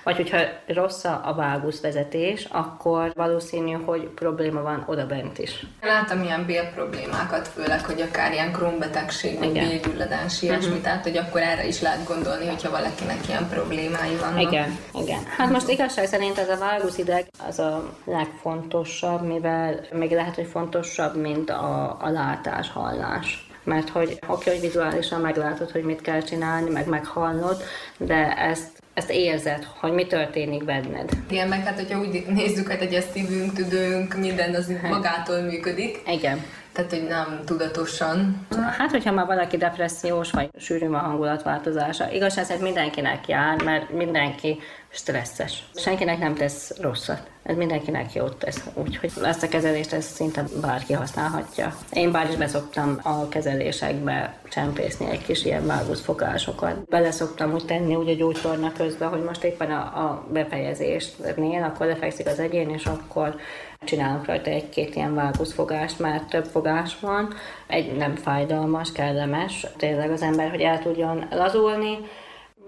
[0.03, 0.37] vagy hogyha
[0.67, 5.65] rossz a a vágusz vezetés, akkor valószínű, hogy probléma van oda bent is.
[5.81, 11.67] Láttam ilyen bélproblémákat, főleg, hogy akár ilyen krónbetegség, vagy bélgyulladás, ilyesmi, tehát hogy akkor erre
[11.67, 14.41] is lehet gondolni, hogyha valakinek ilyen problémái vannak.
[14.41, 15.19] Igen, igen.
[15.37, 21.15] Hát most igazság szerint ez a váguszideg az a legfontosabb, mivel még lehet, hogy fontosabb,
[21.15, 23.49] mint a, a látás, hallás.
[23.63, 27.61] Mert hogy oké, hogy vizuálisan meglátod, hogy mit kell csinálni, meg meghallod,
[27.97, 31.09] de ezt, ezt érzed, hogy mi történik benned.
[31.29, 36.01] Igen, meg hát, hogyha úgy nézzük, hát hogy a szívünk, tüdőnk, minden az magától működik,
[36.07, 36.43] Igen.
[36.71, 38.47] tehát hogy nem tudatosan.
[38.77, 44.59] Hát, hogyha már valaki depressziós, vagy sűrű a hangulatváltozása, igazság szerint mindenkinek jár, mert mindenki
[44.89, 45.63] stresszes.
[45.75, 47.30] Senkinek nem tesz rosszat.
[47.43, 48.69] Ez mindenkinek jót tesz.
[48.73, 51.75] Úgyhogy ezt a kezelést ezt szinte bárki használhatja.
[51.91, 56.89] Én bár is beszoktam a kezelésekbe csempészni egy kis ilyen váguszfogásokat.
[56.89, 61.85] Bele szoktam úgy tenni úgy a gyógytorna közben, hogy most éppen a, a befejezésnél, akkor
[61.85, 63.35] lefekszik az egyén, és akkor
[63.83, 67.33] csinálok rajta egy-két ilyen váguszfogást, mert több fogás van.
[67.67, 71.97] Egy nem fájdalmas, kellemes, tényleg az ember, hogy el tudjon lazulni,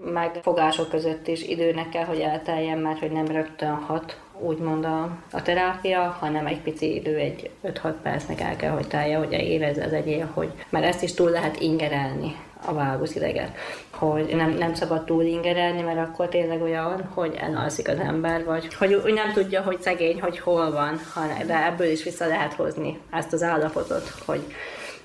[0.04, 5.42] megfogások között is időnek kell, hogy elteljen, mert hogy nem rögtön hat úgymond a, a
[5.42, 9.92] terápia, hanem egy pici idő, egy 5-6 percnek el kell, hogy telje, hogy érezze az
[9.92, 13.56] egyén, hogy mert ezt is túl lehet ingerelni a ideget,
[13.90, 18.74] hogy nem, nem szabad túl ingerelni, mert akkor tényleg olyan, hogy elalszik az ember, vagy
[18.74, 21.00] hogy úgy nem tudja, hogy szegény, hogy hol van,
[21.46, 24.44] de ebből is vissza lehet hozni ezt az állapotot, hogy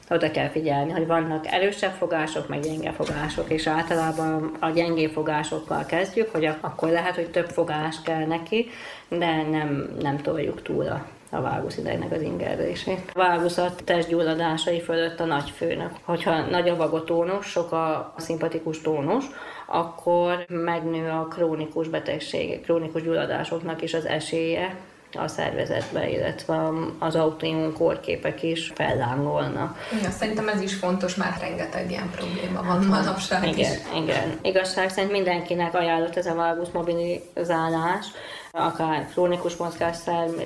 [0.09, 5.85] oda kell figyelni, hogy vannak erősebb fogások, meg gyenge fogások, és általában a gyengé fogásokkal
[5.85, 8.69] kezdjük, hogy akkor lehet, hogy több fogás kell neki,
[9.09, 13.11] de nem, nem toljuk túl a a váguszidegnek az ingerését.
[13.13, 15.91] A vágusz a testgyulladásai fölött a nagy főnök.
[16.03, 19.25] Hogyha nagy a vagotónus, sok a szimpatikus tónus,
[19.65, 24.75] akkor megnő a krónikus betegség, krónikus gyulladásoknak is az esélye,
[25.17, 29.77] a szervezetbe, illetve az autoimmun kórképek is fellángolnak.
[30.03, 33.77] Ja, szerintem ez is fontos, mert rengeteg ilyen probléma van manapság igen, is.
[34.03, 38.05] Igen, igazság szerint mindenkinek ajánlott ez a valgus mobilizálás,
[38.51, 39.53] akár krónikus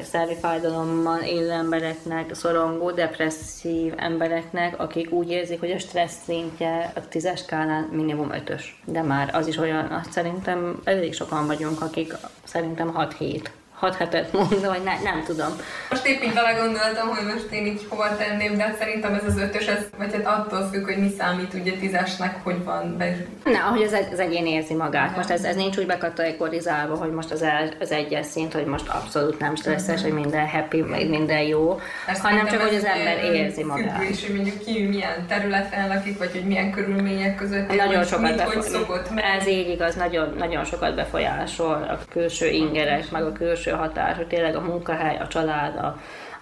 [0.02, 7.08] szervi fájdalommal élő embereknek, szorongó, depresszív embereknek, akik úgy érzik, hogy a stressz szintje a
[7.08, 8.82] tízes skálán minimum ötös.
[8.86, 13.46] De már az is olyan, azt szerintem elég sokan vagyunk, akik szerintem 6-7
[13.84, 15.52] hat hetet mondom, vagy ne, nem tudom.
[15.90, 19.66] Most épp így gondoltam, hogy most én így hova tenném, de szerintem ez az ötös,
[19.66, 23.16] ez, vagy hát attól függ, hogy mi számít ugye tízesnek, hogy van be.
[23.44, 25.16] Ne, ahogy az, az egyén érzi magát.
[25.16, 28.88] Most ez, ez nincs úgy bekategorizálva, hogy most az, el, az egyes szint, hogy most
[28.90, 33.64] abszolút nem stresszes, hogy minden happy, minden jó, Ezt hanem csak, hogy az ember érzi
[33.64, 33.98] magát.
[33.98, 37.76] Függő is, hogy mondjuk ki milyen területen lakik, vagy hogy milyen körülmények között.
[37.76, 39.02] Nagyon sokat befolyásol.
[39.40, 44.28] Ez így igaz, nagyon, nagyon sokat befolyásol a külső ingerek, meg a külső hatás, hogy
[44.28, 45.98] tényleg a munkahely, a család, a,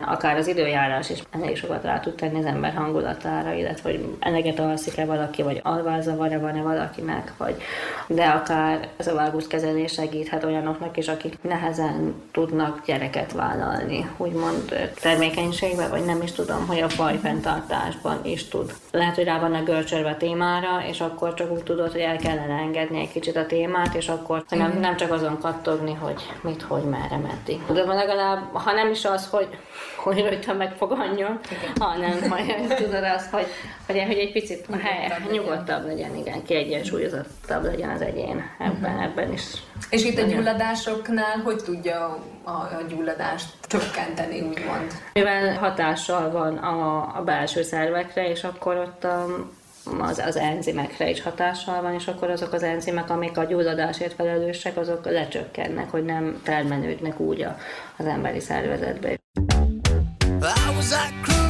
[0.06, 4.60] akár az időjárás is elég sokat rá tud tenni az ember hangulatára, illetve hogy eleget
[4.60, 7.62] alszik-e valaki, vagy alvázavara van-e valakinek, vagy
[8.08, 15.90] de akár ez a kezelés segíthet olyanoknak is, akik nehezen tudnak gyereket vállalni, úgymond termékenységben,
[15.90, 18.74] vagy nem is tudom, hogy a fajfenntartásban is tud.
[18.92, 19.70] Lehet, hogy rá vannak
[20.06, 23.96] a témára, és akkor csak úgy tudod, hogy el kellene engedni egy kicsit a témát,
[23.96, 27.62] és akkor nem, nem csak azon kattogni, hogy mit, hogy, merre, meddig.
[27.74, 29.48] De legalább, ha nem is az, hogy
[30.02, 31.40] hogy rajta megfogadjon,
[31.80, 33.48] hanem majd tudod azt, hogy,
[33.88, 39.04] hogy, hogy egy picit hely, nyugodtabb legyen, igen, kiegyensúlyozottabb legyen az egyén ebben, uh-huh.
[39.04, 39.44] ebben is.
[39.90, 44.92] És itt a gyulladásoknál hogy tudja a, a gyulladást csökkenteni, úgymond?
[45.14, 49.26] Mivel hatással van a, a belső szervekre, és akkor ott a,
[50.00, 54.78] az, az enzimekre is hatással van, és akkor azok az enzimek, amik a gyulladásért felelősek,
[54.78, 57.58] azok lecsökkennek, hogy nem termelődnek úgy a,
[57.98, 59.21] az emberi szervezetbe.
[60.44, 61.41] I was that cruise.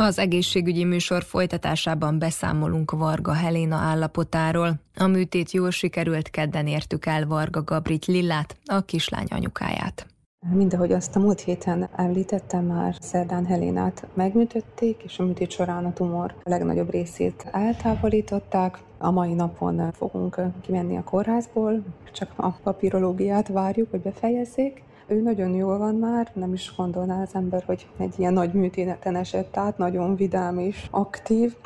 [0.00, 4.74] Az egészségügyi műsor folytatásában beszámolunk Varga Helena állapotáról.
[4.96, 10.06] A műtét jól sikerült, kedden értük el Varga Gabrit Lillát, a kislány anyukáját.
[10.52, 15.92] Mind azt a múlt héten említettem, már szerdán Helénát megműtötték, és a műtét során a
[15.92, 18.78] tumor legnagyobb részét eltávolították.
[18.98, 21.82] A mai napon fogunk kimenni a kórházból,
[22.12, 24.82] csak a papírológiát várjuk, hogy befejezzék.
[25.08, 29.16] Ő nagyon jól van már, nem is gondolná az ember, hogy egy ilyen nagy műtéten
[29.16, 31.56] esett át, nagyon vidám és aktív.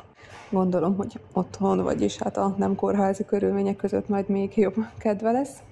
[0.50, 5.62] Gondolom, hogy otthon, vagyis hát a nem kórházi körülmények között majd még jobb kedve lesz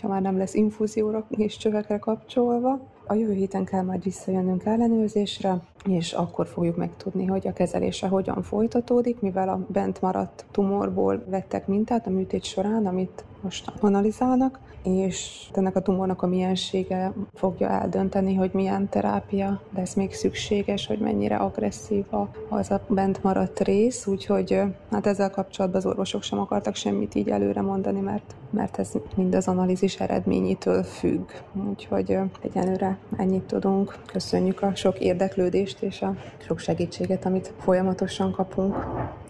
[0.00, 2.80] ha már nem lesz infúzióra és csövekre kapcsolva.
[3.06, 5.56] A jövő héten kell majd visszajönnünk ellenőrzésre,
[5.88, 11.66] és akkor fogjuk megtudni, hogy a kezelése hogyan folytatódik, mivel a bent maradt tumorból vettek
[11.66, 18.34] mintát a műtét során, amit most analizálnak, és ennek a tumornak a miensége fogja eldönteni,
[18.34, 22.04] hogy milyen terápia lesz még szükséges, hogy mennyire agresszív
[22.48, 27.28] az a bent maradt rész, úgyhogy hát ezzel kapcsolatban az orvosok sem akartak semmit így
[27.28, 31.30] előre mondani, mert, mert ez mind az analízis eredményétől függ.
[31.68, 33.98] Úgyhogy egyelőre ennyit tudunk.
[34.06, 36.14] Köszönjük a sok érdeklődést és a
[36.46, 38.74] sok segítséget, amit folyamatosan kapunk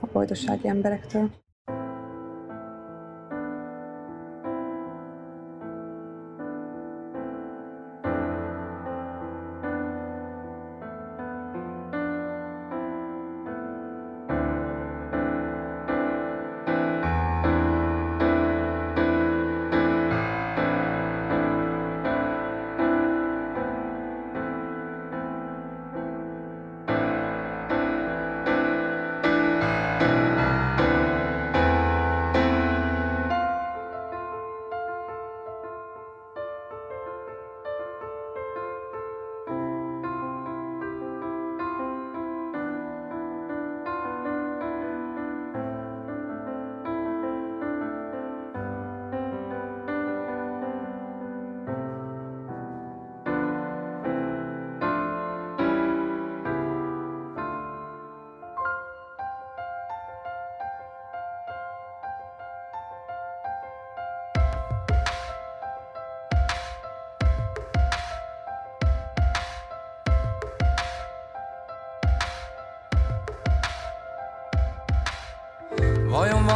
[0.00, 1.30] a boldogsági emberektől.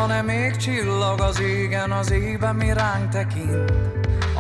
[0.07, 3.73] Van-e még csillag az égen, az ében mi ránk tekint?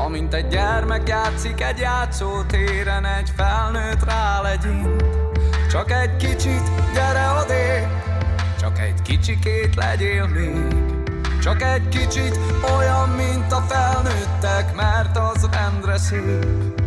[0.04, 5.04] Amint egy gyermek játszik egy játszótéren, egy felnőtt rálegyint.
[5.70, 6.62] Csak egy kicsit,
[6.94, 7.86] gyere odé,
[8.60, 10.74] csak egy kicsikét legyél még.
[11.42, 12.38] Csak egy kicsit
[12.76, 16.82] olyan, mint a felnőttek, mert az rendre szép.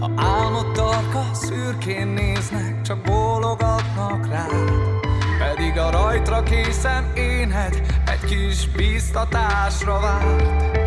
[0.00, 4.98] Ha álmodtak, a szürkén néznek, csak bólogatnak rád.
[5.38, 10.78] Pedig a rajtra készen éned egy kis biztatásra várt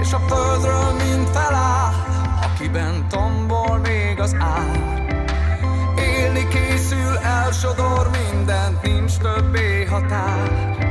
[0.00, 1.92] És a földről mind feláll,
[2.42, 5.14] akiben tombol még az ár.
[5.96, 10.83] Élni készül, elsodor mindent, nincs többé határ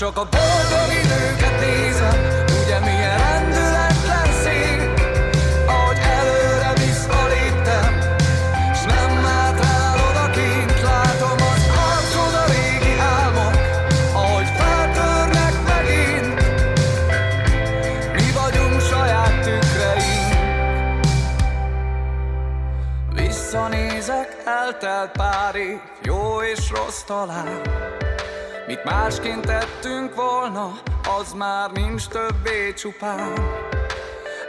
[0.00, 2.18] csak a boldog időket nézem,
[2.62, 5.00] ugye milyen rendületlen szép,
[5.66, 8.00] ahogy előre visszaléptem,
[8.74, 13.54] s nem mátrál odakint, látom az arcod a régi álmok,
[14.12, 16.40] ahogy feltörnek megint.
[18.12, 20.34] Mi vagyunk saját tükreink,
[23.12, 27.98] Visszanézek, eltelt pár év, jó és rossz talán.
[28.70, 30.72] Mit másként tettünk volna,
[31.20, 33.32] az már nincs többé csupán.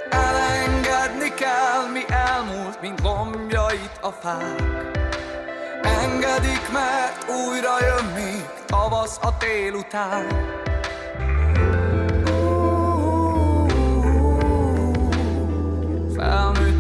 [0.10, 4.62] Elengedni kell, mi elmúlt, mint lombjait a fák.
[5.82, 10.28] Engedik, mert újra jön még tavasz a tél után.
[16.16, 16.71] Felnőttünk,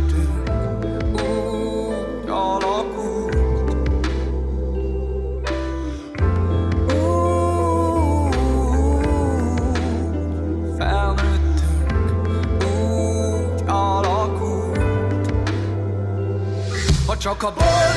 [17.24, 17.91] Ha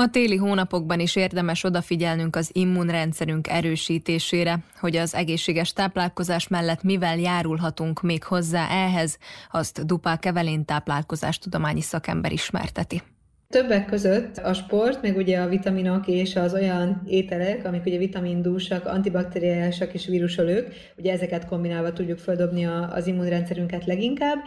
[0.00, 7.18] A téli hónapokban is érdemes odafigyelnünk az immunrendszerünk erősítésére, hogy az egészséges táplálkozás mellett mivel
[7.18, 9.18] járulhatunk még hozzá ehhez,
[9.50, 13.02] azt Dupák Evelén táplálkozástudományi szakember ismerteti.
[13.48, 18.86] Többek között a sport, meg ugye a vitaminok és az olyan ételek, amik ugye vitamindúsak,
[18.86, 24.38] antibakteriálisak és vírusölők, ugye ezeket kombinálva tudjuk földobni az immunrendszerünket leginkább,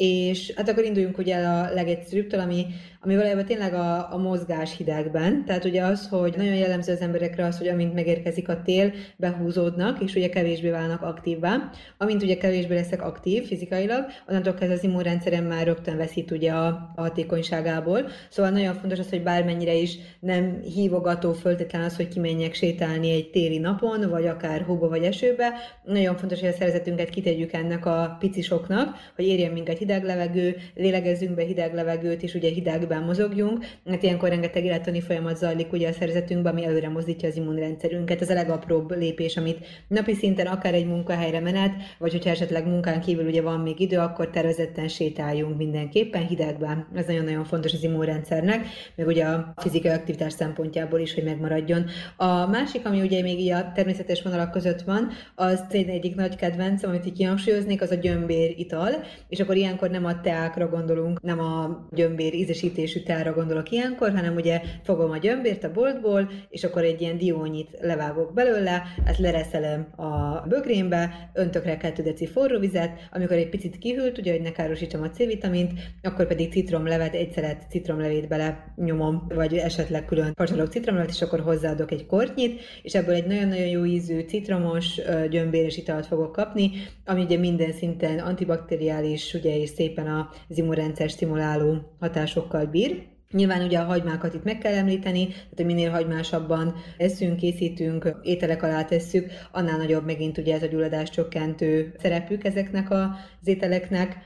[0.00, 2.66] és hát akkor induljunk ugye el a legegyszerűbbtől, ami,
[3.02, 5.44] ami valójában tényleg a, a mozgás hidegben.
[5.44, 10.02] Tehát ugye az, hogy nagyon jellemző az emberekre az, hogy amint megérkezik a tél, behúzódnak,
[10.02, 11.70] és ugye kevésbé válnak aktívvá.
[11.98, 16.66] Amint ugye kevésbé leszek aktív fizikailag, onnantól kezdve az immunrendszerem már rögtön veszít ugye a,
[16.94, 18.08] a hatékonyságából.
[18.28, 23.30] Szóval nagyon fontos az, hogy bármennyire is nem hívogató föltétlen az, hogy kimenjek sétálni egy
[23.30, 25.52] téli napon, vagy akár hóba vagy esőbe.
[25.84, 31.34] Nagyon fontos, hogy a szervezetünket kitegyük ennek a picisoknak, hogy érjen minket hideg levegő, lélegezzünk
[31.34, 32.48] be hideg levegőt, és ugye
[32.90, 37.36] hidegben mozogjunk, mert ilyenkor rengeteg élettani folyamat zajlik ugye a szervezetünkben, ami előre mozdítja az
[37.36, 38.20] immunrendszerünket.
[38.20, 43.00] Ez a legapróbb lépés, amit napi szinten akár egy munkahelyre menet, vagy hogyha esetleg munkán
[43.00, 46.86] kívül ugye van még idő, akkor tervezetten sétáljunk mindenképpen hidegben.
[46.94, 51.84] Ez nagyon-nagyon fontos az immunrendszernek, meg ugye a fizikai aktivitás szempontjából is, hogy megmaradjon.
[52.16, 56.90] A másik, ami ugye még így a természetes vonalak között van, az egyik nagy kedvencem,
[56.90, 58.90] amit így kihangsúlyoznék, az a gyömbér ital,
[59.28, 62.34] és akkor ilyen ilyenkor nem a teákra gondolunk, nem a gyömbér
[62.80, 67.18] ízesítésű teára gondolok ilyenkor, hanem ugye fogom a gyömbért a boltból, és akkor egy ilyen
[67.18, 73.48] diónyit levágok belőle, ezt lereszelem a bögrénbe, öntök rá 2 deci forró vizet, amikor egy
[73.48, 75.72] picit kihűlt, ugye, hogy ne károsítsam a C-vitamint,
[76.02, 81.40] akkor pedig citromlevet, egy szelet citromlevét bele nyomom, vagy esetleg külön pacsalok citromlevet, és akkor
[81.40, 85.00] hozzáadok egy kortnyit, és ebből egy nagyon-nagyon jó ízű citromos
[85.30, 86.70] gyömbéres italt fogok kapni,
[87.04, 90.06] ami ugye minden szinten antibakteriális, ugye, és szépen
[90.48, 93.08] az immunrendszer stimuláló hatásokkal bír.
[93.32, 98.62] Nyilván ugye a hagymákat itt meg kell említeni, tehát hogy minél hagymásabban eszünk, készítünk, ételek
[98.62, 103.08] alá tesszük, annál nagyobb megint ugye ez a gyulladás csökkentő szerepük ezeknek az
[103.44, 104.16] ételeknek.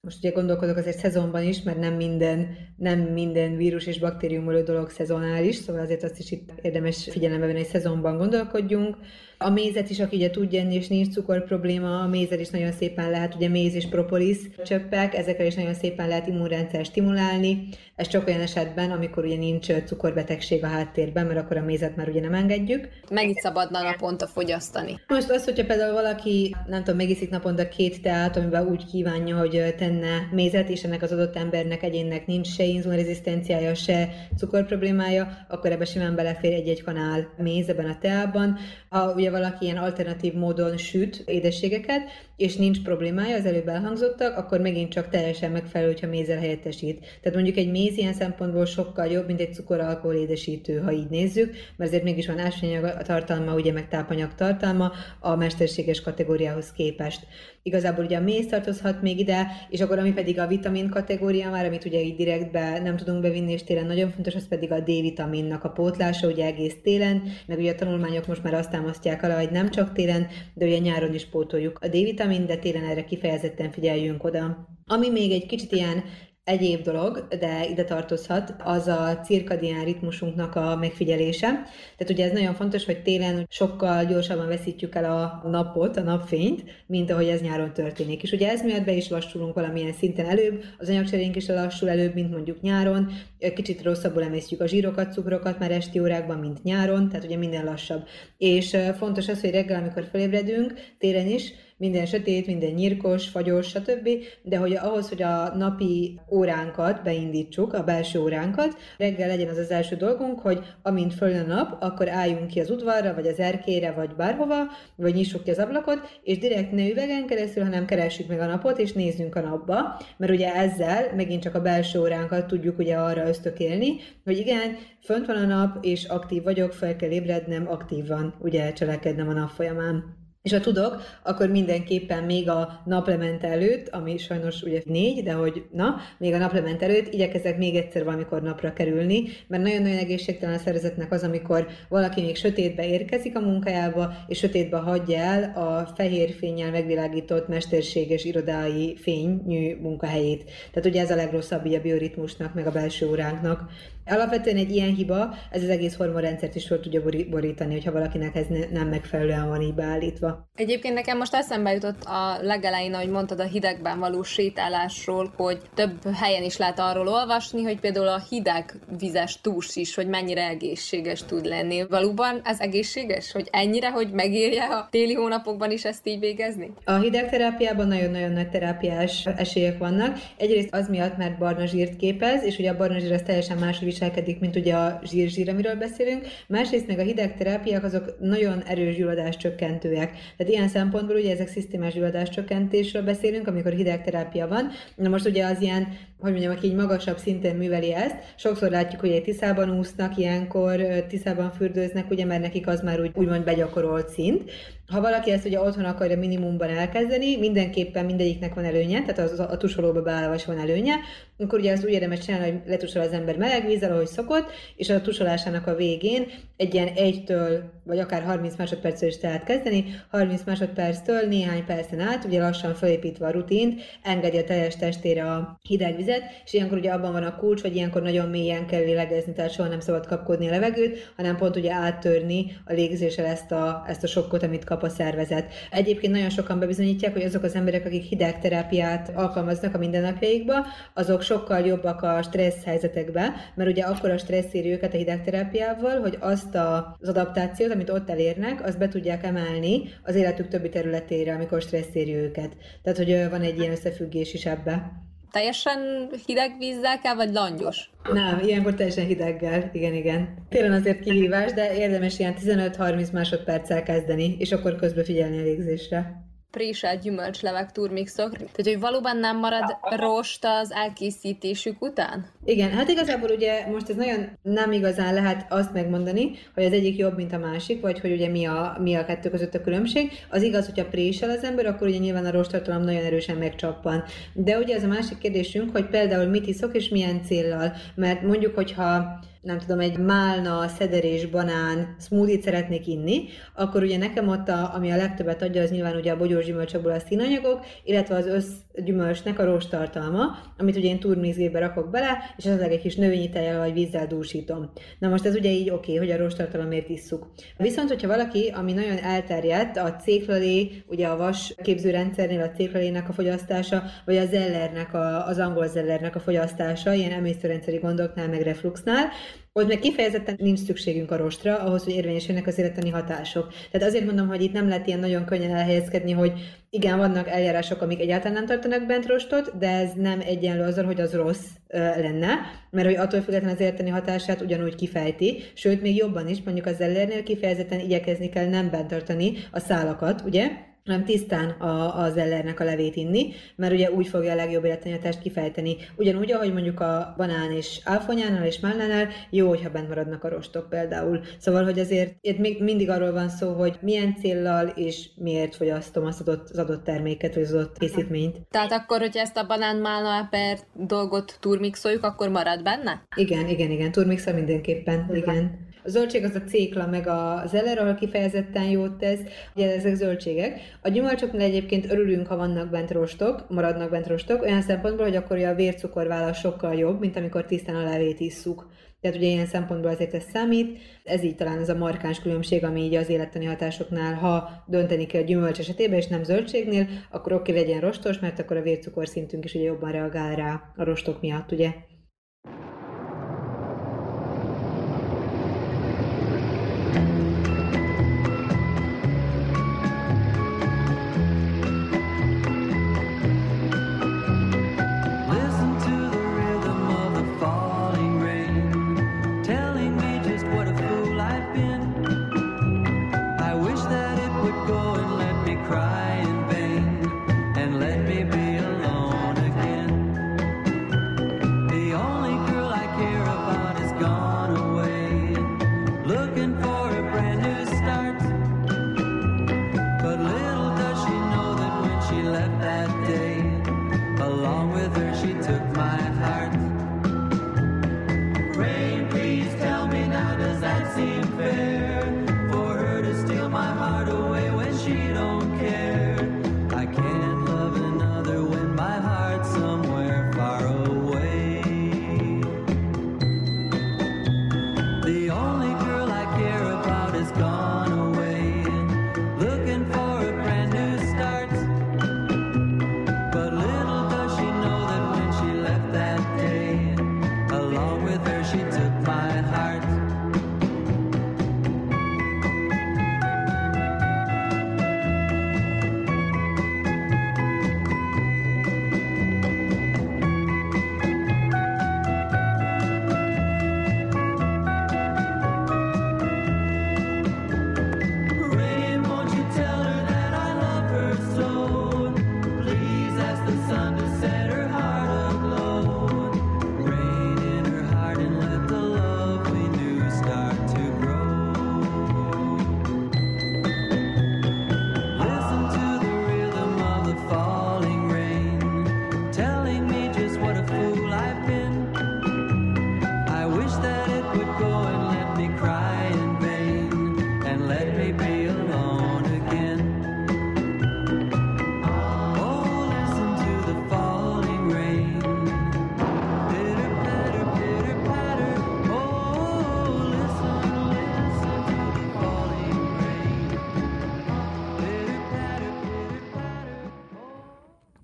[0.00, 4.90] Most ugye gondolkodok azért szezonban is, mert nem minden, nem minden vírus és baktériumolő dolog
[4.90, 8.96] szezonális, szóval azért azt is itt érdemes figyelembe venni, hogy szezonban gondolkodjunk.
[9.42, 12.72] A mézet is, aki ugye tud enni, és nincs cukor probléma, a mézet is nagyon
[12.72, 17.68] szépen lehet, ugye méz és propolis csöppek, ezekkel is nagyon szépen lehet immunrendszer stimulálni.
[17.96, 22.08] Ez csak olyan esetben, amikor ugye nincs cukorbetegség a háttérben, mert akkor a mézet már
[22.08, 22.88] ugye nem engedjük.
[23.10, 25.00] Mennyit szabadna naponta fogyasztani?
[25.08, 29.74] Most az, hogyha például valaki, nem tudom, megiszik naponta két teát, amiben úgy kívánja, hogy
[29.78, 35.84] tenne mézet, és ennek az adott embernek, egyénnek nincs se inzulinrezisztenciája, se cukorproblémája, akkor ebbe
[35.84, 38.58] simán belefér egy-egy kanál méz ebben a teában.
[38.88, 42.02] Ha ugye valaki ilyen alternatív módon süt édességeket,
[42.36, 47.00] és nincs problémája, az előbb elhangzottak, akkor megint csak teljesen megfelelő, hogyha mézzel helyettesít.
[47.00, 51.50] Tehát mondjuk egy méz ilyen szempontból sokkal jobb, mint egy cukoralkohol édesítő, ha így nézzük,
[51.76, 57.26] mert azért mégis van ásványanyag tartalma, ugye meg tápanyag tartalma a mesterséges kategóriához képest.
[57.62, 61.66] Igazából ugye a méz tartozhat még ide, és akkor ami pedig a vitamin kategória már,
[61.66, 65.64] amit ugye így direktbe nem tudunk bevinni, és télen nagyon fontos, az pedig a D-vitaminnak
[65.64, 69.50] a pótlása, ugye egész télen, meg ugye a tanulmányok most már azt támasztják alá, hogy
[69.50, 74.24] nem csak télen, de ugye nyáron is pótoljuk a D-vitamin, de télen erre kifejezetten figyeljünk
[74.24, 74.68] oda.
[74.86, 76.04] Ami még egy kicsit ilyen
[76.44, 81.48] egyéb dolog, de ide tartozhat, az a cirkadián ritmusunknak a megfigyelése.
[81.96, 86.64] Tehát ugye ez nagyon fontos, hogy télen sokkal gyorsabban veszítjük el a napot, a napfényt,
[86.86, 88.22] mint ahogy ez nyáron történik.
[88.22, 92.14] És ugye ez miatt be is lassulunk valamilyen szinten előbb, az anyagcserénk is lassul előbb,
[92.14, 93.12] mint mondjuk nyáron,
[93.54, 98.04] kicsit rosszabbul emésztjük a zsírokat, cukrokat már esti órákban, mint nyáron, tehát ugye minden lassabb.
[98.38, 101.52] És fontos az, hogy reggel, amikor felébredünk, télen is,
[101.82, 104.08] minden sötét, minden nyírkos, fagyos, stb.
[104.42, 109.70] De hogy ahhoz, hogy a napi óránkat beindítsuk, a belső óránkat, reggel legyen az az
[109.70, 113.92] első dolgunk, hogy amint föl a nap, akkor álljunk ki az udvarra, vagy az erkére,
[113.92, 114.56] vagy bárhova,
[114.96, 118.78] vagy nyissuk ki az ablakot, és direkt ne üvegen keresztül, hanem keressük meg a napot,
[118.78, 123.28] és nézzünk a napba, mert ugye ezzel megint csak a belső óránkat tudjuk ugye arra
[123.28, 128.72] ösztökélni, hogy igen, fönt van a nap, és aktív vagyok, fel kell ébrednem, aktívan ugye
[128.72, 130.21] cselekednem a nap folyamán.
[130.42, 135.64] És ha tudok, akkor mindenképpen még a naplement előtt, ami sajnos ugye négy, de hogy
[135.72, 140.58] na, még a naplement előtt igyekezek még egyszer valamikor napra kerülni, mert nagyon-nagyon egészségtelen a
[140.58, 146.30] szervezetnek az, amikor valaki még sötétbe érkezik a munkájába, és sötétbe hagyja el a fehér
[146.30, 150.44] fényjel megvilágított mesterséges irodái fényű munkahelyét.
[150.44, 153.70] Tehát ugye ez a legrosszabb a bioritmusnak, meg a belső óránknak.
[154.06, 158.46] Alapvetően egy ilyen hiba, ez az egész hormonrendszert is fel tudja borítani, hogyha valakinek ez
[158.72, 160.48] nem megfelelően van így beállítva.
[160.54, 166.14] Egyébként nekem most eszembe jutott a legelején, ahogy mondtad a hidegben való sétálásról, hogy több
[166.14, 171.24] helyen is lehet arról olvasni, hogy például a hideg vizes túrs is, hogy mennyire egészséges
[171.24, 171.86] tud lenni.
[171.88, 176.72] Valóban ez egészséges, hogy ennyire, hogy megérje a téli hónapokban is ezt így végezni?
[176.84, 180.18] A hidegterápiában nagyon-nagyon nagy terápiás esélyek vannak.
[180.36, 183.90] Egyrészt az miatt, mert barna zsírt képez, és ugye a barna zsír az teljesen máshogy
[183.92, 186.26] viselkedik, mint ugye a zsír-zsír, amiről beszélünk.
[186.48, 190.10] Másrészt meg a hidegterápiák azok nagyon erős gyulladás csökkentőek.
[190.36, 194.70] Tehát ilyen szempontból ugye ezek szisztémás gyulladás csökkentésről beszélünk, amikor hidegterápia van.
[194.96, 195.88] Na most ugye az ilyen
[196.22, 200.80] hogy mondjam, aki így magasabb szinten műveli ezt, sokszor látjuk, hogy egy tiszában úsznak, ilyenkor
[201.08, 204.50] tiszában fürdőznek, ugye, mert nekik az már úgy, úgymond begyakorolt szint.
[204.86, 209.56] Ha valaki ezt ugye otthon akarja minimumban elkezdeni, mindenképpen mindegyiknek van előnye, tehát az, a
[209.56, 210.94] tusolóba beállva van előnye,
[211.38, 214.90] akkor ugye azt úgy érdemes csinálni, hogy letusol az ember meleg vízzel, ahogy szokott, és
[214.90, 220.42] a tusolásának a végén egy ilyen egytől, vagy akár 30 másodperctől is lehet kezdeni, 30
[220.46, 225.96] másodperctől néhány percen át, ugye lassan felépítve a rutint, engedi a teljes testére a hideg
[225.96, 229.52] vizet, és ilyenkor ugye abban van a kulcs, hogy ilyenkor nagyon mélyen kell lélegezni, tehát
[229.52, 234.02] soha nem szabad kapkodni a levegőt, hanem pont ugye áttörni a légzéssel ezt a, ezt
[234.02, 235.52] a sokkot, amit kap a szervezet.
[235.70, 241.66] Egyébként nagyon sokan bebizonyítják, hogy azok az emberek, akik hidegterápiát alkalmaznak a mindennapjaikba, azok sokkal
[241.66, 246.54] jobbak a stressz helyzetekben, mert ugye akkor a stressz éri őket a hidegterápiával, hogy azt
[246.54, 251.62] a, az adaptációt, amit ott elérnek, azt be tudják emelni az életük többi területére, amikor
[251.62, 252.56] stressz éri őket.
[252.82, 254.92] Tehát, hogy van egy ilyen összefüggés is ebbe.
[255.30, 257.90] Teljesen hideg vízzel kell, vagy langyos?
[258.12, 260.34] Nem, ilyenkor teljesen hideggel, igen, igen.
[260.48, 266.30] Télen azért kihívás, de érdemes ilyen 15-30 másodperccel kezdeni, és akkor közbe figyelni a légzésre
[266.52, 268.30] préselt gyümölcslevek turmixok.
[268.30, 272.26] Tehát, hogy valóban nem marad rost az elkészítésük után?
[272.44, 276.96] Igen, hát igazából ugye most ez nagyon nem igazán lehet azt megmondani, hogy az egyik
[276.96, 280.10] jobb, mint a másik, vagy hogy ugye mi a, mi a kettő között a különbség.
[280.30, 284.04] Az igaz, hogyha présel az ember, akkor ugye nyilván a rostartalom nagyon erősen megcsappan.
[284.32, 287.72] De ugye ez a másik kérdésünk, hogy például mit iszok és milyen céllal.
[287.94, 293.24] Mert mondjuk, hogyha nem tudom, egy málna, szederés, banán smoothie szeretnék inni,
[293.54, 296.92] akkor ugye nekem ott, a, ami a legtöbbet adja, az nyilván ugye a bogyós gyümölcsökből
[296.92, 298.26] a színanyagok, illetve az
[298.72, 303.58] összgyümölcsnek a rostartalma, amit ugye én turmizgébe rakok bele, és az egy kis növényi tejjel
[303.58, 304.72] vagy vízzel dúsítom.
[304.98, 307.30] Na most ez ugye így oké, okay, hogy a rostartalomért isszuk.
[307.56, 313.12] Viszont, hogyha valaki, ami nagyon elterjedt, a céklalé, ugye a vas képzőrendszernél a céklalének a
[313.12, 319.08] fogyasztása, vagy a zellernek, a, az angol zellernek a fogyasztása, ilyen emésztőrendszeri gondoknál, meg refluxnál,
[319.54, 323.52] ott meg kifejezetten nincs szükségünk a rostra, ahhoz, hogy érvényesülnek az életeni hatások.
[323.70, 326.32] Tehát azért mondom, hogy itt nem lehet ilyen nagyon könnyen elhelyezkedni, hogy
[326.74, 331.00] igen, vannak eljárások, amik egyáltalán nem tartanak bent rostot, de ez nem egyenlő azzal, hogy
[331.00, 332.34] az rossz lenne,
[332.70, 336.80] mert hogy attól függetlenül az életeni hatását ugyanúgy kifejti, sőt, még jobban is, mondjuk az
[336.80, 340.50] ellernél kifejezetten igyekezni kell nem bent tartani a szálakat, ugye?
[340.84, 345.20] Hanem tisztán a, az ellernek a levét inni, mert ugye úgy fogja a legjobb életanyatást
[345.20, 345.76] kifejteni.
[345.96, 350.68] Ugyanúgy, ahogy mondjuk a banán és áfonyánál és mellánál, jó, hogyha bent maradnak a rostok
[350.68, 351.20] például.
[351.38, 356.04] Szóval, hogy azért itt még mindig arról van szó, hogy milyen céllal és miért fogyasztom
[356.04, 358.36] az adott, az adott terméket, vagy az adott készítményt.
[358.50, 363.06] Tehát akkor, hogyha ezt a banán málna per dolgot turmixoljuk, akkor marad benne?
[363.16, 365.70] Igen, igen, igen, turmixol mindenképpen, igen.
[365.84, 369.20] A zöldség az a cékla, meg a zeller, ahol kifejezetten jót tesz,
[369.54, 370.60] ugye ezek zöldségek.
[370.82, 375.38] A gyümölcsöknél egyébként örülünk, ha vannak bent rostok, maradnak bent rostok, olyan szempontból, hogy akkor
[375.38, 378.70] a vércukorvállal sokkal jobb, mint amikor tisztán a levét isszuk.
[379.00, 380.78] Tehát ugye ilyen szempontból azért ez számít.
[381.04, 385.22] Ez így talán az a markáns különbség, ami így az élettani hatásoknál, ha dönteni kell
[385.22, 389.64] gyümölcs esetében, és nem zöldségnél, akkor oké legyen rostos, mert akkor a vércukorszintünk is ugye
[389.64, 391.70] jobban reagál rá a rostok miatt, ugye.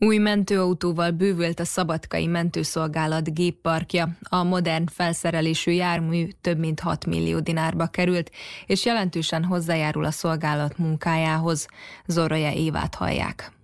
[0.08, 4.08] Új mentőautóval bővült a Szabadkai Mentőszolgálat gépparkja.
[4.22, 8.30] A modern felszerelésű jármű több mint 6 millió dinárba került,
[8.66, 11.66] és jelentősen hozzájárul a szolgálat munkájához.
[12.06, 13.57] Zoraja Évát hallják.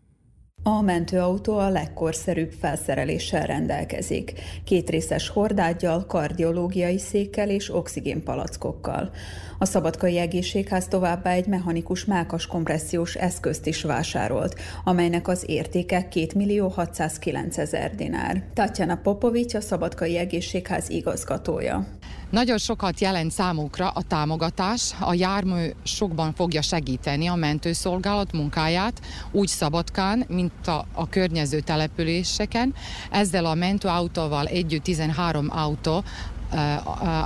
[0.67, 4.33] A mentőautó a legkorszerűbb felszereléssel rendelkezik.
[4.65, 9.11] Kétrészes hordágyjal, kardiológiai székkel és oxigénpalackokkal.
[9.59, 16.27] A Szabadkai Egészségház továbbá egy mechanikus mákas kompressziós eszközt is vásárolt, amelynek az értéke 2
[16.35, 18.43] millió 609 ezer dinár.
[18.55, 21.87] Tatjana Popovics a Szabadkai Egészségház igazgatója.
[22.35, 29.49] Nagyon sokat jelent számukra a támogatás, a jármű sokban fogja segíteni a mentőszolgálat munkáját, úgy
[29.49, 32.75] Szabadkán, mint a, a környező településeken.
[33.11, 36.05] Ezzel a mentőautóval együtt 13 autó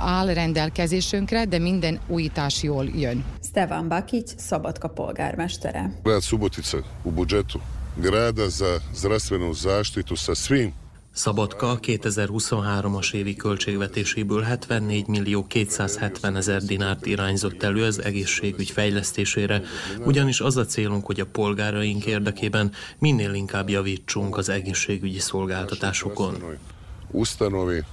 [0.05, 3.25] áll rendelkezésünkre, de minden újítás jól jön.
[3.43, 5.99] Stefan Bakic, Szabadka polgármestere.
[6.03, 7.59] Grad Subotica u budžetu
[7.97, 10.73] grada za zdravstvenu zaštitu sa svim
[11.11, 19.61] Szabadka 2023-as évi költségvetéséből 74 millió 270 ezer dinárt irányzott elő az egészségügy fejlesztésére,
[20.05, 26.43] ugyanis az a célunk, hogy a polgáraink érdekében minél inkább javítsunk az egészségügyi szolgáltatásokon.
[27.11, 27.83] Ustanovi,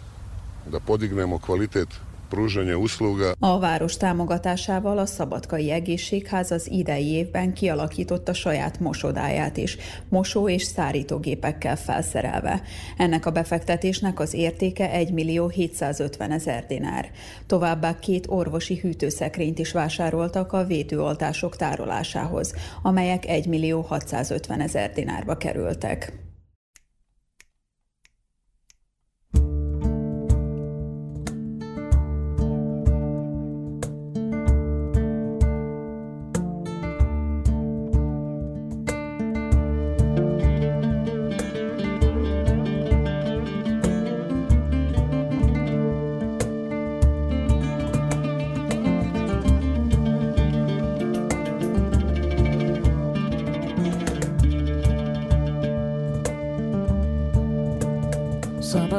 [0.70, 2.00] da podignemo kvalitet
[2.36, 3.32] pružanja usluga.
[3.38, 9.76] A város támogatásával a Szabadkai Egészségház az idei évben kialakította saját mosodáját is,
[10.08, 12.62] mosó- és szárítógépekkel felszerelve.
[12.96, 17.10] Ennek a befektetésnek az értéke 1 millió 750 ezer dinár.
[17.46, 25.36] Továbbá két orvosi hűtőszekrényt is vásároltak a védőoltások tárolásához, amelyek 1 millió 650 ezer dinárba
[25.36, 26.25] kerültek.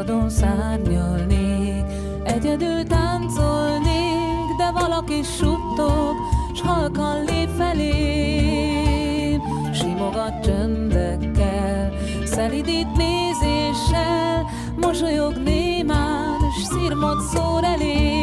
[0.08, 1.84] Szabadon szárnyalnék,
[2.24, 6.16] egyedül táncolnék, de valaki suttog,
[6.54, 9.42] s halkan lép felém.
[9.74, 11.94] Simogat csöndekkel,
[12.26, 14.46] szelidít nézéssel,
[14.76, 18.17] mosolyog némán, s szirmot szór elém.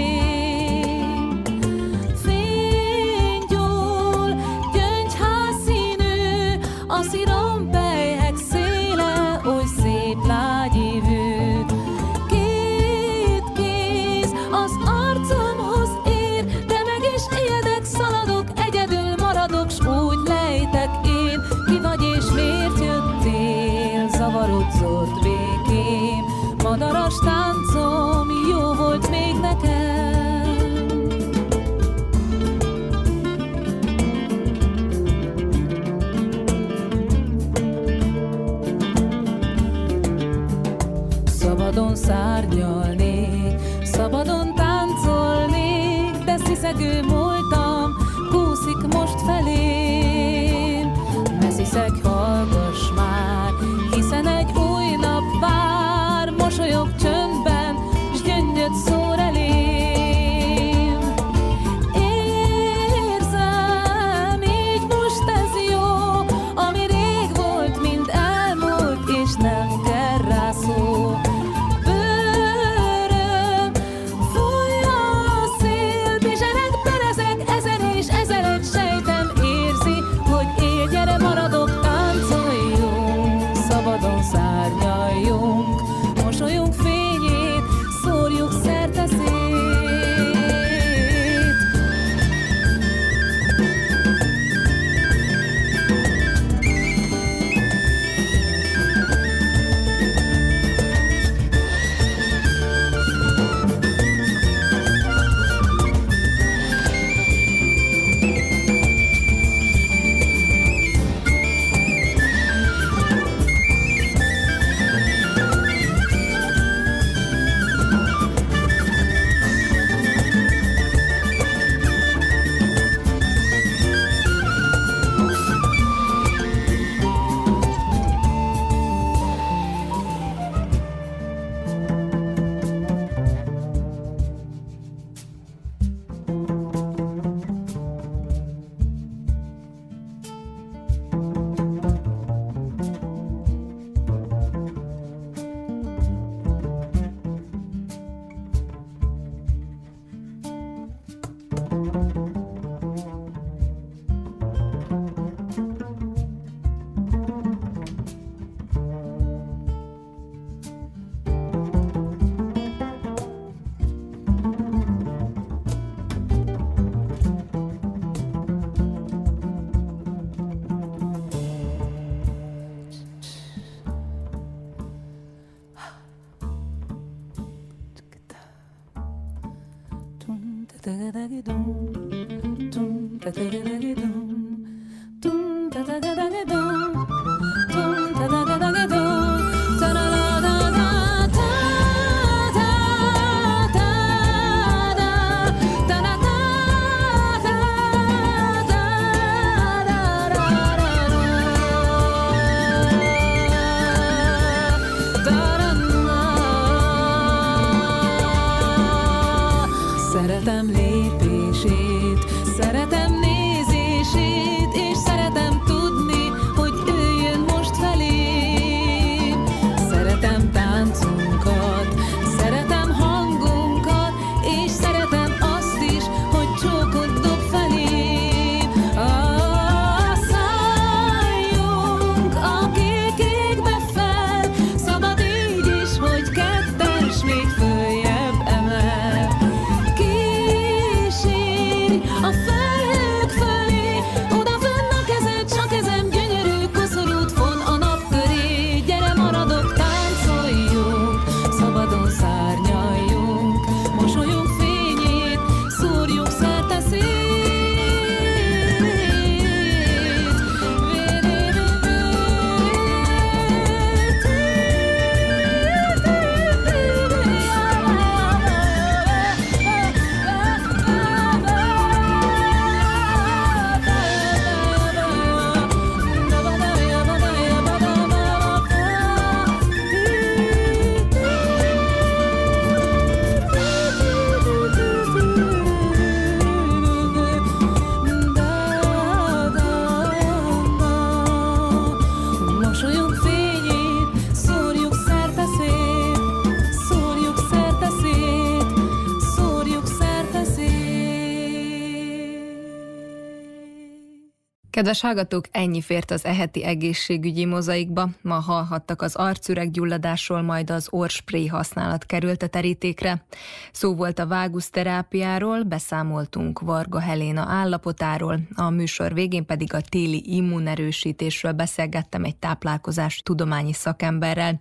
[304.84, 308.08] Kedves hallgatók, ennyi fért az eheti egészségügyi mozaikba.
[308.22, 313.24] Ma hallhattak az arcüreg-gyulladásról, majd az orrspré használat került a terítékre.
[313.72, 321.52] Szó volt a váguszterápiáról, beszámoltunk Varga Heléna állapotáról, a műsor végén pedig a téli immunerősítésről
[321.52, 324.61] beszélgettem egy táplálkozás tudományi szakemberrel.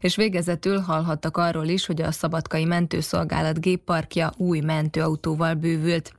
[0.00, 6.12] És végezetül hallhattak arról is, hogy a Szabadkai Mentőszolgálat gépparkja új mentőautóval bővült.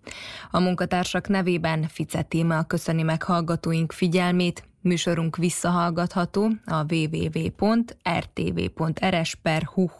[0.51, 7.57] A munkatársak nevében Fice Tíma köszöni meg hallgatóink figyelmét, Műsorunk visszahallgatható a www.rtv.rs.hu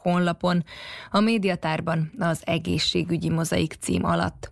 [0.02, 0.64] honlapon,
[1.12, 4.50] a médiatárban az egészségügyi mozaik cím alatt.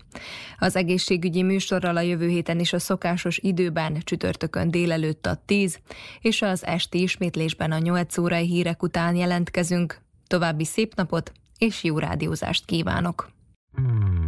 [0.60, 5.80] Az egészségügyi műsorral a jövő héten is a szokásos időben, csütörtökön délelőtt a 10,
[6.22, 10.02] és az esti ismétlésben a 8 órai hírek után jelentkezünk.
[10.28, 13.30] További szép napot és jó rádiózást kívánok!
[13.74, 14.23] Rég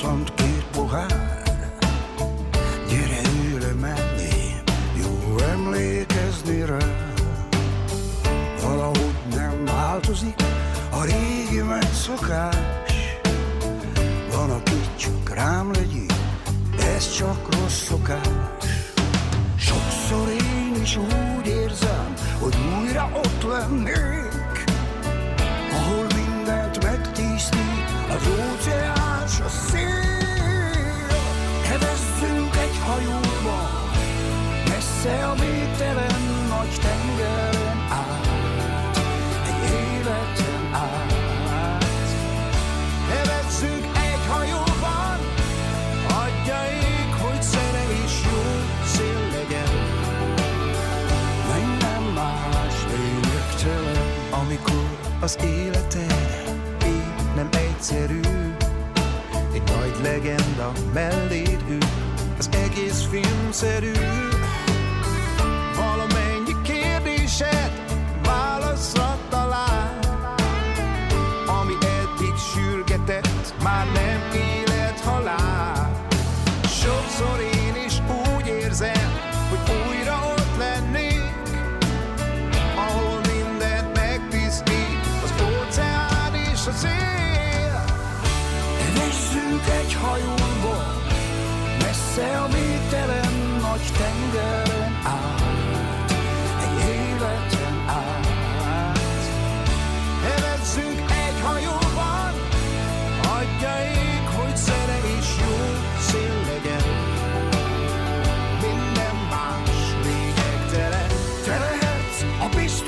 [0.00, 1.42] boccant két pohár.
[2.88, 3.20] Gyere
[3.54, 4.54] ülő menni,
[4.94, 6.76] jó emlékezni rá.
[8.62, 10.34] Valahogy nem változik
[10.90, 12.56] a régi megszokás.
[14.32, 16.12] Van, aki csak rám legyik,
[16.96, 18.28] ez csak rossz szokás.
[19.58, 24.64] Sokszor én is úgy érzem, hogy újra ott lennék,
[25.72, 28.89] ahol mindent megtisztít az óceán
[35.02, 38.96] messze a végtelen nagy tengeren át,
[39.46, 41.12] egy életen át.
[43.08, 45.18] Hevezzünk egy hajóban,
[46.06, 48.42] adja ég, hogy szere és jó
[48.84, 49.72] szél legyen.
[51.54, 58.20] Minden más lényegtelen, Amikor az életed így nem egyszerű
[59.52, 61.78] Egy nagy legenda melléd ül
[62.38, 63.92] Az egész filmszerű
[73.62, 75.90] már nem élet-halál
[76.62, 77.94] Sokszor én is
[78.36, 79.10] úgy érzem,
[79.50, 81.30] hogy újra ott lennék
[82.86, 87.84] ahol mindent megtisztít az óceán és a szél.
[88.80, 90.94] Hevezzünk egy hajóba,
[91.78, 95.39] messze a végtelen nagy tengeren át,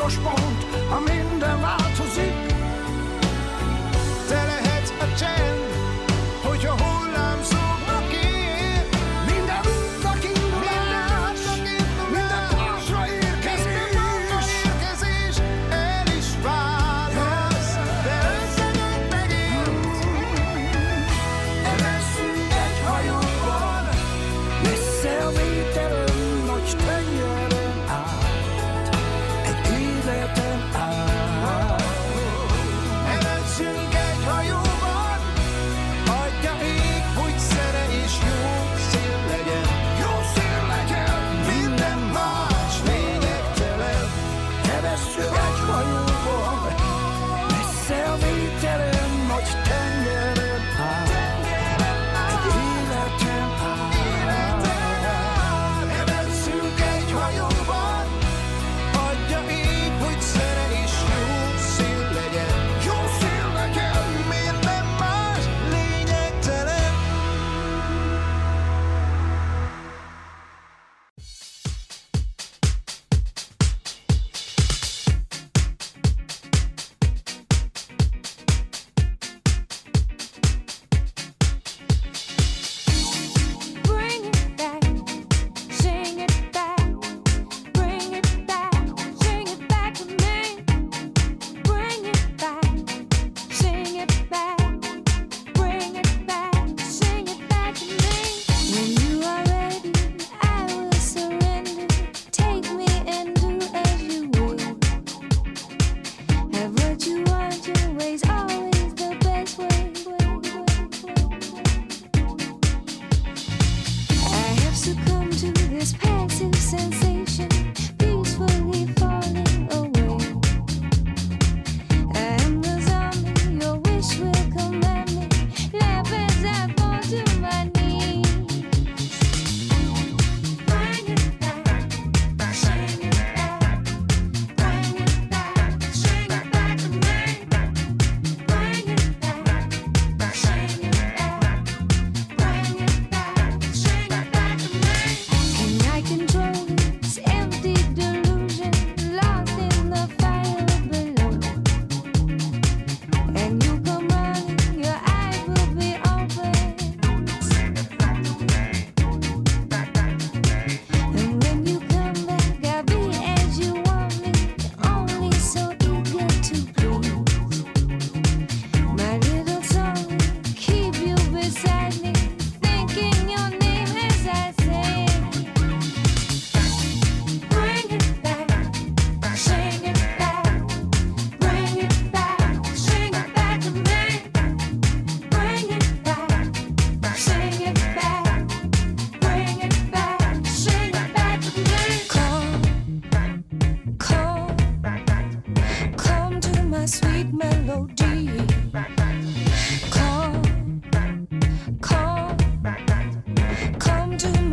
[0.03, 2.52] a biztos pont, ha minden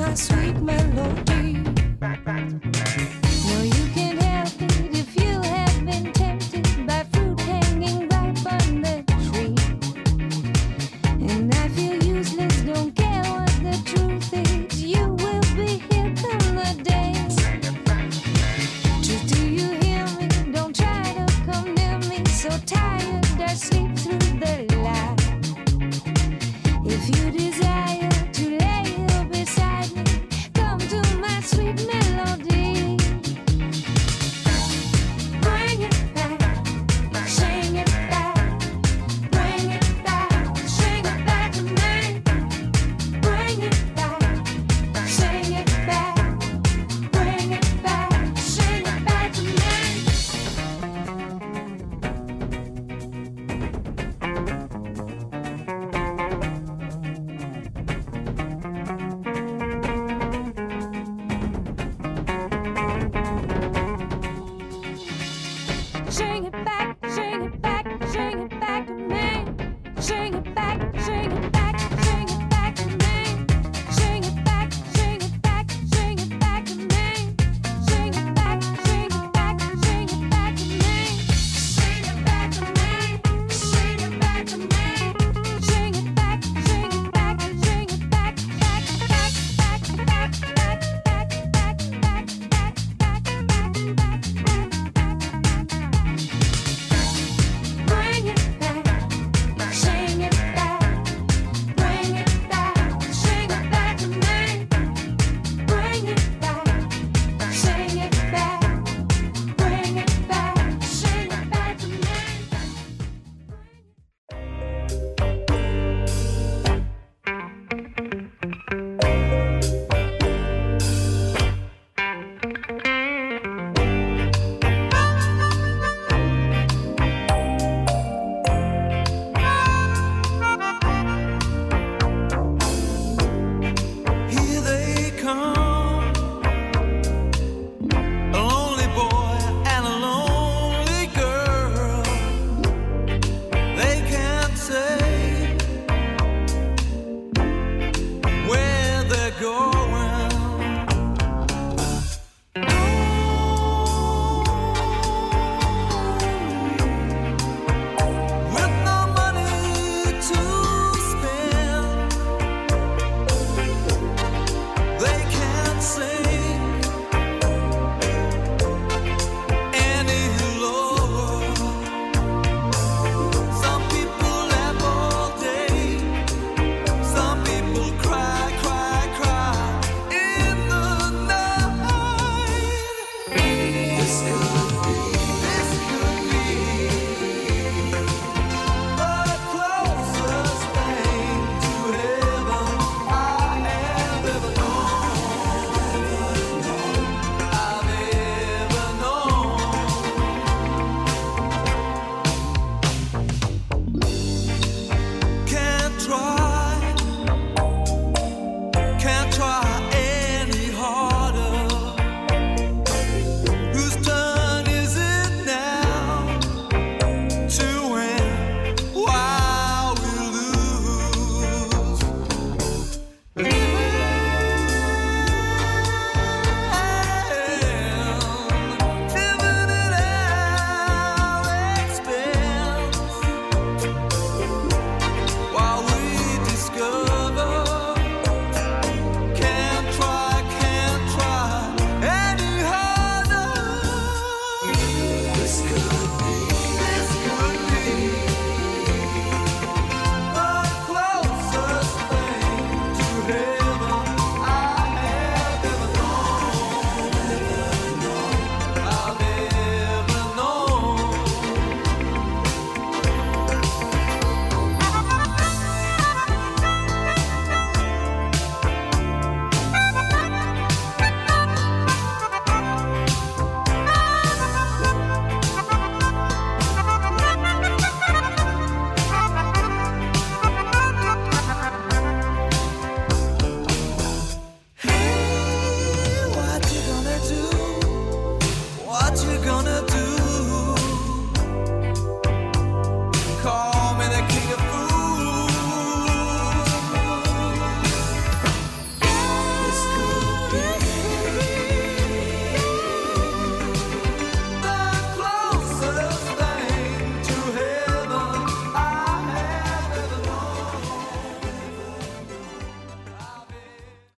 [0.10, 1.29] my sweet melody.